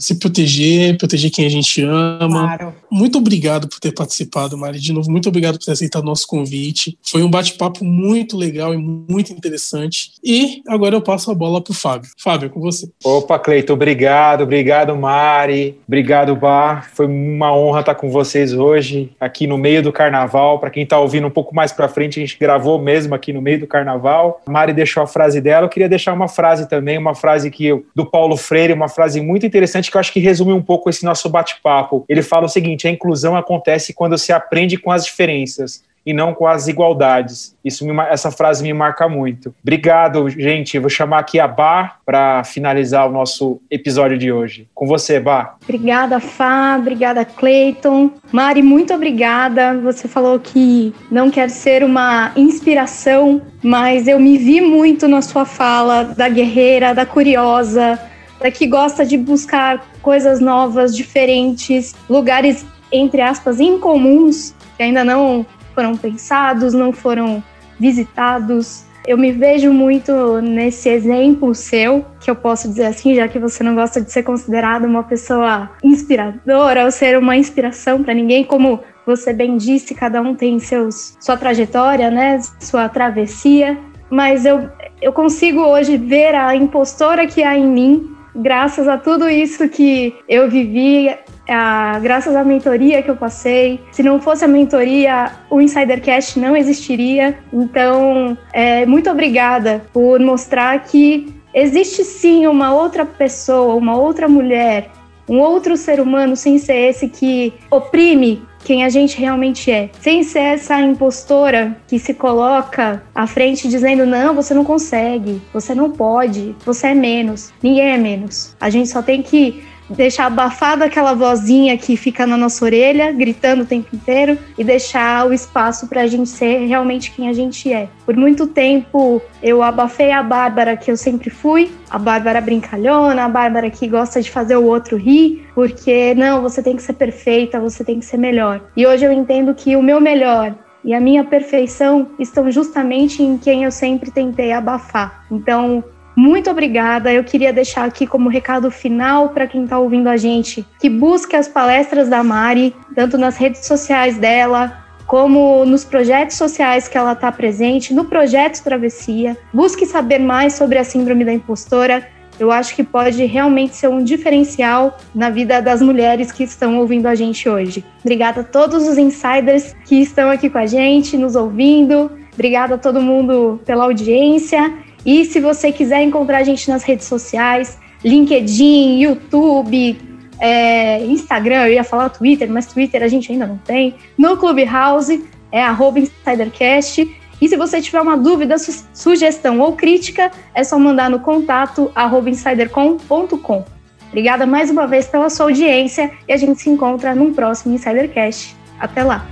se 0.00 0.14
proteger, 0.14 0.96
proteger 0.96 1.30
quem 1.30 1.44
a 1.44 1.50
gente 1.50 1.82
ama. 1.82 2.56
Claro. 2.56 2.74
Muito 2.90 3.18
obrigado 3.18 3.68
por 3.68 3.78
ter 3.78 3.92
participado, 3.92 4.56
Mari. 4.56 4.78
De 4.78 4.92
novo, 4.92 5.10
muito 5.10 5.28
obrigado 5.28 5.58
por 5.58 5.64
ter 5.66 5.72
aceitado 5.72 6.02
o 6.02 6.06
nosso 6.06 6.26
convite. 6.26 6.98
Foi 7.02 7.22
um 7.22 7.30
bate-papo 7.30 7.84
muito 7.84 8.36
legal 8.36 8.72
e 8.72 8.78
muito 8.78 9.32
interessante. 9.32 10.12
E 10.24 10.62
agora 10.66 10.94
eu 10.94 11.02
passo 11.02 11.30
a 11.30 11.34
bola 11.34 11.60
para 11.60 11.72
o 11.72 11.74
Fábio. 11.74 12.10
Fábio, 12.16 12.46
é 12.46 12.48
com 12.48 12.60
você. 12.60 12.90
Opa, 13.04 13.38
Cleito, 13.38 13.72
obrigado. 13.74 14.42
Obrigado, 14.42 14.96
Mari. 14.96 15.78
Obrigado, 15.86 16.34
Bar. 16.34 16.90
Foi 16.94 17.06
uma 17.06 17.54
honra 17.54 17.80
estar 17.80 17.94
com 17.94 18.10
vocês 18.10 18.54
hoje, 18.54 19.10
aqui 19.20 19.46
no 19.46 19.58
meio 19.58 19.82
do 19.82 19.92
carnaval. 19.92 20.58
Para 20.58 20.70
quem 20.70 20.84
está 20.84 20.98
ouvindo 20.98 21.26
um 21.26 21.30
pouco 21.30 21.54
mais 21.54 21.70
para 21.70 21.86
frente, 21.86 22.18
a 22.18 22.22
gente 22.22 22.38
gravou 22.38 22.78
mesmo 22.80 23.14
aqui 23.14 23.30
no 23.30 23.42
meio 23.42 23.60
do 23.60 23.66
carnaval. 23.66 24.40
A 24.46 24.50
Mari 24.50 24.72
deixou 24.72 25.02
a 25.02 25.06
frase 25.06 25.38
dela. 25.38 25.66
Eu 25.66 25.70
queria 25.70 25.88
deixar 25.88 26.14
uma 26.14 26.28
frase 26.28 26.66
também, 26.66 26.96
uma 26.96 27.14
frase 27.14 27.50
que 27.50 27.66
eu, 27.66 27.84
do 27.94 28.06
Paulo 28.06 28.21
Paulo 28.22 28.36
Freire, 28.36 28.72
uma 28.72 28.88
frase 28.88 29.20
muito 29.20 29.44
interessante 29.44 29.90
que 29.90 29.96
eu 29.96 29.98
acho 29.98 30.12
que 30.12 30.20
resume 30.20 30.52
um 30.52 30.62
pouco 30.62 30.88
esse 30.88 31.04
nosso 31.04 31.28
bate-papo. 31.28 32.04
Ele 32.08 32.22
fala 32.22 32.46
o 32.46 32.48
seguinte: 32.48 32.86
a 32.86 32.90
inclusão 32.90 33.36
acontece 33.36 33.92
quando 33.92 34.16
se 34.16 34.32
aprende 34.32 34.76
com 34.76 34.92
as 34.92 35.04
diferenças 35.04 35.82
e 36.04 36.12
não 36.12 36.34
com 36.34 36.46
as 36.46 36.68
igualdades. 36.68 37.56
Isso 37.64 37.86
me, 37.86 37.96
essa 38.10 38.30
frase 38.30 38.62
me 38.62 38.72
marca 38.72 39.08
muito. 39.08 39.54
Obrigado, 39.62 40.28
gente. 40.28 40.78
Vou 40.78 40.90
chamar 40.90 41.20
aqui 41.20 41.38
a 41.38 41.46
Bar 41.46 42.00
para 42.04 42.42
finalizar 42.44 43.08
o 43.08 43.12
nosso 43.12 43.60
episódio 43.70 44.18
de 44.18 44.32
hoje. 44.32 44.68
Com 44.74 44.86
você, 44.86 45.20
Bar. 45.20 45.56
Obrigada, 45.62 46.18
Fá. 46.18 46.76
Obrigada, 46.78 47.24
Cleiton. 47.24 48.10
Mari, 48.32 48.62
muito 48.62 48.92
obrigada. 48.92 49.78
Você 49.78 50.08
falou 50.08 50.38
que 50.40 50.92
não 51.10 51.30
quer 51.30 51.48
ser 51.48 51.84
uma 51.84 52.32
inspiração, 52.36 53.40
mas 53.62 54.08
eu 54.08 54.18
me 54.18 54.36
vi 54.36 54.60
muito 54.60 55.06
na 55.06 55.22
sua 55.22 55.44
fala 55.44 56.04
da 56.04 56.28
guerreira, 56.28 56.94
da 56.94 57.06
curiosa, 57.06 57.98
da 58.42 58.50
que 58.50 58.66
gosta 58.66 59.06
de 59.06 59.16
buscar 59.16 59.84
coisas 60.02 60.40
novas, 60.40 60.94
diferentes, 60.94 61.94
lugares 62.10 62.66
entre 62.90 63.22
aspas 63.22 63.60
incomuns 63.60 64.54
que 64.76 64.82
ainda 64.82 65.04
não 65.04 65.46
foram 65.74 65.96
pensados, 65.96 66.74
não 66.74 66.92
foram 66.92 67.42
visitados. 67.78 68.84
Eu 69.06 69.18
me 69.18 69.32
vejo 69.32 69.72
muito 69.72 70.40
nesse 70.40 70.88
exemplo 70.88 71.54
seu, 71.54 72.04
que 72.20 72.30
eu 72.30 72.36
posso 72.36 72.68
dizer 72.68 72.84
assim, 72.84 73.14
já 73.14 73.26
que 73.26 73.38
você 73.38 73.64
não 73.64 73.74
gosta 73.74 74.00
de 74.00 74.12
ser 74.12 74.22
considerada 74.22 74.86
uma 74.86 75.02
pessoa 75.02 75.70
inspiradora 75.82 76.84
ou 76.84 76.90
ser 76.90 77.18
uma 77.18 77.36
inspiração 77.36 78.02
para 78.02 78.14
ninguém, 78.14 78.44
como 78.44 78.80
você 79.04 79.32
bem 79.32 79.56
disse, 79.56 79.94
cada 79.94 80.20
um 80.20 80.34
tem 80.34 80.58
seus, 80.60 81.16
sua 81.20 81.36
trajetória, 81.36 82.10
né, 82.10 82.40
sua 82.60 82.88
travessia, 82.88 83.76
mas 84.08 84.44
eu, 84.44 84.68
eu 85.00 85.12
consigo 85.12 85.62
hoje 85.62 85.96
ver 85.96 86.34
a 86.34 86.54
impostora 86.54 87.26
que 87.26 87.42
há 87.42 87.56
em 87.56 87.66
mim, 87.66 88.11
graças 88.34 88.88
a 88.88 88.96
tudo 88.96 89.28
isso 89.28 89.68
que 89.68 90.14
eu 90.28 90.48
vivi, 90.48 91.14
a, 91.48 91.98
graças 92.00 92.34
à 92.34 92.44
mentoria 92.44 93.02
que 93.02 93.10
eu 93.10 93.16
passei. 93.16 93.80
Se 93.92 94.02
não 94.02 94.20
fosse 94.20 94.44
a 94.44 94.48
mentoria, 94.48 95.32
o 95.50 95.60
Insidercast 95.60 96.38
não 96.38 96.56
existiria. 96.56 97.38
Então, 97.52 98.36
é, 98.52 98.86
muito 98.86 99.10
obrigada 99.10 99.82
por 99.92 100.20
mostrar 100.20 100.78
que 100.84 101.34
existe 101.54 102.04
sim 102.04 102.46
uma 102.46 102.74
outra 102.74 103.04
pessoa, 103.04 103.74
uma 103.74 103.96
outra 103.96 104.28
mulher, 104.28 104.90
um 105.28 105.38
outro 105.38 105.76
ser 105.76 106.00
humano 106.00 106.36
sem 106.36 106.58
ser 106.58 106.90
esse 106.90 107.08
que 107.08 107.52
oprime 107.70 108.42
quem 108.64 108.84
a 108.84 108.88
gente 108.88 109.18
realmente 109.18 109.70
é, 109.70 109.90
sem 110.00 110.22
ser 110.22 110.40
essa 110.40 110.80
impostora 110.80 111.76
que 111.86 111.98
se 111.98 112.14
coloca 112.14 113.02
à 113.14 113.26
frente 113.26 113.68
dizendo: 113.68 114.06
não, 114.06 114.34
você 114.34 114.54
não 114.54 114.64
consegue, 114.64 115.40
você 115.52 115.74
não 115.74 115.90
pode, 115.90 116.54
você 116.64 116.88
é 116.88 116.94
menos. 116.94 117.52
Ninguém 117.62 117.92
é 117.92 117.98
menos. 117.98 118.56
A 118.60 118.70
gente 118.70 118.88
só 118.88 119.02
tem 119.02 119.22
que 119.22 119.62
deixar 119.96 120.26
abafada 120.26 120.84
aquela 120.84 121.14
vozinha 121.14 121.76
que 121.76 121.96
fica 121.96 122.26
na 122.26 122.36
nossa 122.36 122.64
orelha, 122.64 123.12
gritando 123.12 123.62
o 123.62 123.66
tempo 123.66 123.94
inteiro, 123.94 124.38
e 124.56 124.64
deixar 124.64 125.26
o 125.26 125.32
espaço 125.32 125.86
para 125.86 126.02
a 126.02 126.06
gente 126.06 126.28
ser 126.28 126.66
realmente 126.66 127.10
quem 127.10 127.28
a 127.28 127.32
gente 127.32 127.72
é. 127.72 127.88
Por 128.04 128.16
muito 128.16 128.46
tempo 128.46 129.22
eu 129.42 129.62
abafei 129.62 130.10
a 130.12 130.22
Bárbara 130.22 130.76
que 130.76 130.90
eu 130.90 130.96
sempre 130.96 131.30
fui, 131.30 131.70
a 131.90 131.98
Bárbara 131.98 132.40
brincalhona, 132.40 133.24
a 133.24 133.28
Bárbara 133.28 133.70
que 133.70 133.86
gosta 133.86 134.20
de 134.20 134.30
fazer 134.30 134.56
o 134.56 134.64
outro 134.64 134.96
rir, 134.96 135.46
porque 135.54 136.14
não, 136.14 136.42
você 136.42 136.62
tem 136.62 136.76
que 136.76 136.82
ser 136.82 136.94
perfeita, 136.94 137.60
você 137.60 137.84
tem 137.84 137.98
que 137.98 138.04
ser 138.04 138.16
melhor. 138.16 138.60
E 138.76 138.86
hoje 138.86 139.04
eu 139.04 139.12
entendo 139.12 139.54
que 139.54 139.76
o 139.76 139.82
meu 139.82 140.00
melhor 140.00 140.54
e 140.84 140.94
a 140.94 141.00
minha 141.00 141.24
perfeição 141.24 142.08
estão 142.18 142.50
justamente 142.50 143.22
em 143.22 143.38
quem 143.38 143.64
eu 143.64 143.70
sempre 143.70 144.10
tentei 144.10 144.52
abafar. 144.52 145.24
Então, 145.30 145.82
muito 146.14 146.50
obrigada. 146.50 147.12
Eu 147.12 147.24
queria 147.24 147.52
deixar 147.52 147.84
aqui 147.84 148.06
como 148.06 148.28
recado 148.28 148.70
final 148.70 149.30
para 149.30 149.46
quem 149.46 149.64
está 149.64 149.78
ouvindo 149.78 150.08
a 150.08 150.16
gente 150.16 150.64
que 150.78 150.88
busque 150.88 151.36
as 151.36 151.48
palestras 151.48 152.08
da 152.08 152.22
Mari, 152.22 152.74
tanto 152.94 153.16
nas 153.16 153.36
redes 153.36 153.66
sociais 153.66 154.18
dela, 154.18 154.82
como 155.06 155.64
nos 155.64 155.84
projetos 155.84 156.36
sociais 156.36 156.88
que 156.88 156.96
ela 156.96 157.12
está 157.12 157.30
presente, 157.30 157.92
no 157.92 158.04
projeto 158.04 158.62
Travessia. 158.62 159.36
Busque 159.52 159.86
saber 159.86 160.18
mais 160.18 160.54
sobre 160.54 160.78
a 160.78 160.84
Síndrome 160.84 161.24
da 161.24 161.32
Impostora. 161.32 162.06
Eu 162.40 162.50
acho 162.50 162.74
que 162.74 162.82
pode 162.82 163.24
realmente 163.24 163.76
ser 163.76 163.88
um 163.88 164.02
diferencial 164.02 164.98
na 165.14 165.28
vida 165.28 165.60
das 165.60 165.82
mulheres 165.82 166.32
que 166.32 166.44
estão 166.44 166.78
ouvindo 166.78 167.06
a 167.06 167.14
gente 167.14 167.48
hoje. 167.48 167.84
Obrigada 168.00 168.40
a 168.40 168.44
todos 168.44 168.88
os 168.88 168.96
insiders 168.96 169.76
que 169.84 170.00
estão 170.00 170.30
aqui 170.30 170.48
com 170.48 170.58
a 170.58 170.66
gente, 170.66 171.16
nos 171.16 171.36
ouvindo. 171.36 172.10
Obrigada 172.32 172.76
a 172.76 172.78
todo 172.78 173.02
mundo 173.02 173.60
pela 173.66 173.84
audiência. 173.84 174.72
E 175.04 175.24
se 175.24 175.40
você 175.40 175.72
quiser 175.72 176.02
encontrar 176.02 176.38
a 176.38 176.44
gente 176.44 176.68
nas 176.68 176.82
redes 176.82 177.06
sociais, 177.06 177.78
LinkedIn, 178.04 179.00
YouTube, 179.00 179.98
é, 180.38 181.04
Instagram, 181.04 181.66
eu 181.66 181.74
ia 181.74 181.84
falar 181.84 182.08
Twitter, 182.08 182.50
mas 182.50 182.66
Twitter 182.66 183.02
a 183.02 183.08
gente 183.08 183.30
ainda 183.30 183.46
não 183.46 183.58
tem. 183.58 183.94
No 184.16 184.36
Clubhouse 184.36 185.24
é 185.50 185.62
arroba 185.62 186.00
InsiderCast. 186.00 187.16
E 187.40 187.48
se 187.48 187.56
você 187.56 187.80
tiver 187.80 188.00
uma 188.00 188.16
dúvida, 188.16 188.56
su 188.56 188.84
sugestão 188.94 189.58
ou 189.60 189.72
crítica, 189.72 190.30
é 190.54 190.62
só 190.62 190.78
mandar 190.78 191.10
no 191.10 191.20
contato 191.20 191.90
arroba 191.94 192.30
insidercom.com. 192.30 193.64
Obrigada 194.08 194.46
mais 194.46 194.70
uma 194.70 194.86
vez 194.86 195.06
pela 195.06 195.30
sua 195.30 195.46
audiência 195.46 196.10
e 196.28 196.32
a 196.32 196.36
gente 196.36 196.60
se 196.60 196.70
encontra 196.70 197.14
num 197.14 197.32
próximo 197.32 197.74
Insidercast. 197.74 198.54
Até 198.78 199.02
lá! 199.02 199.26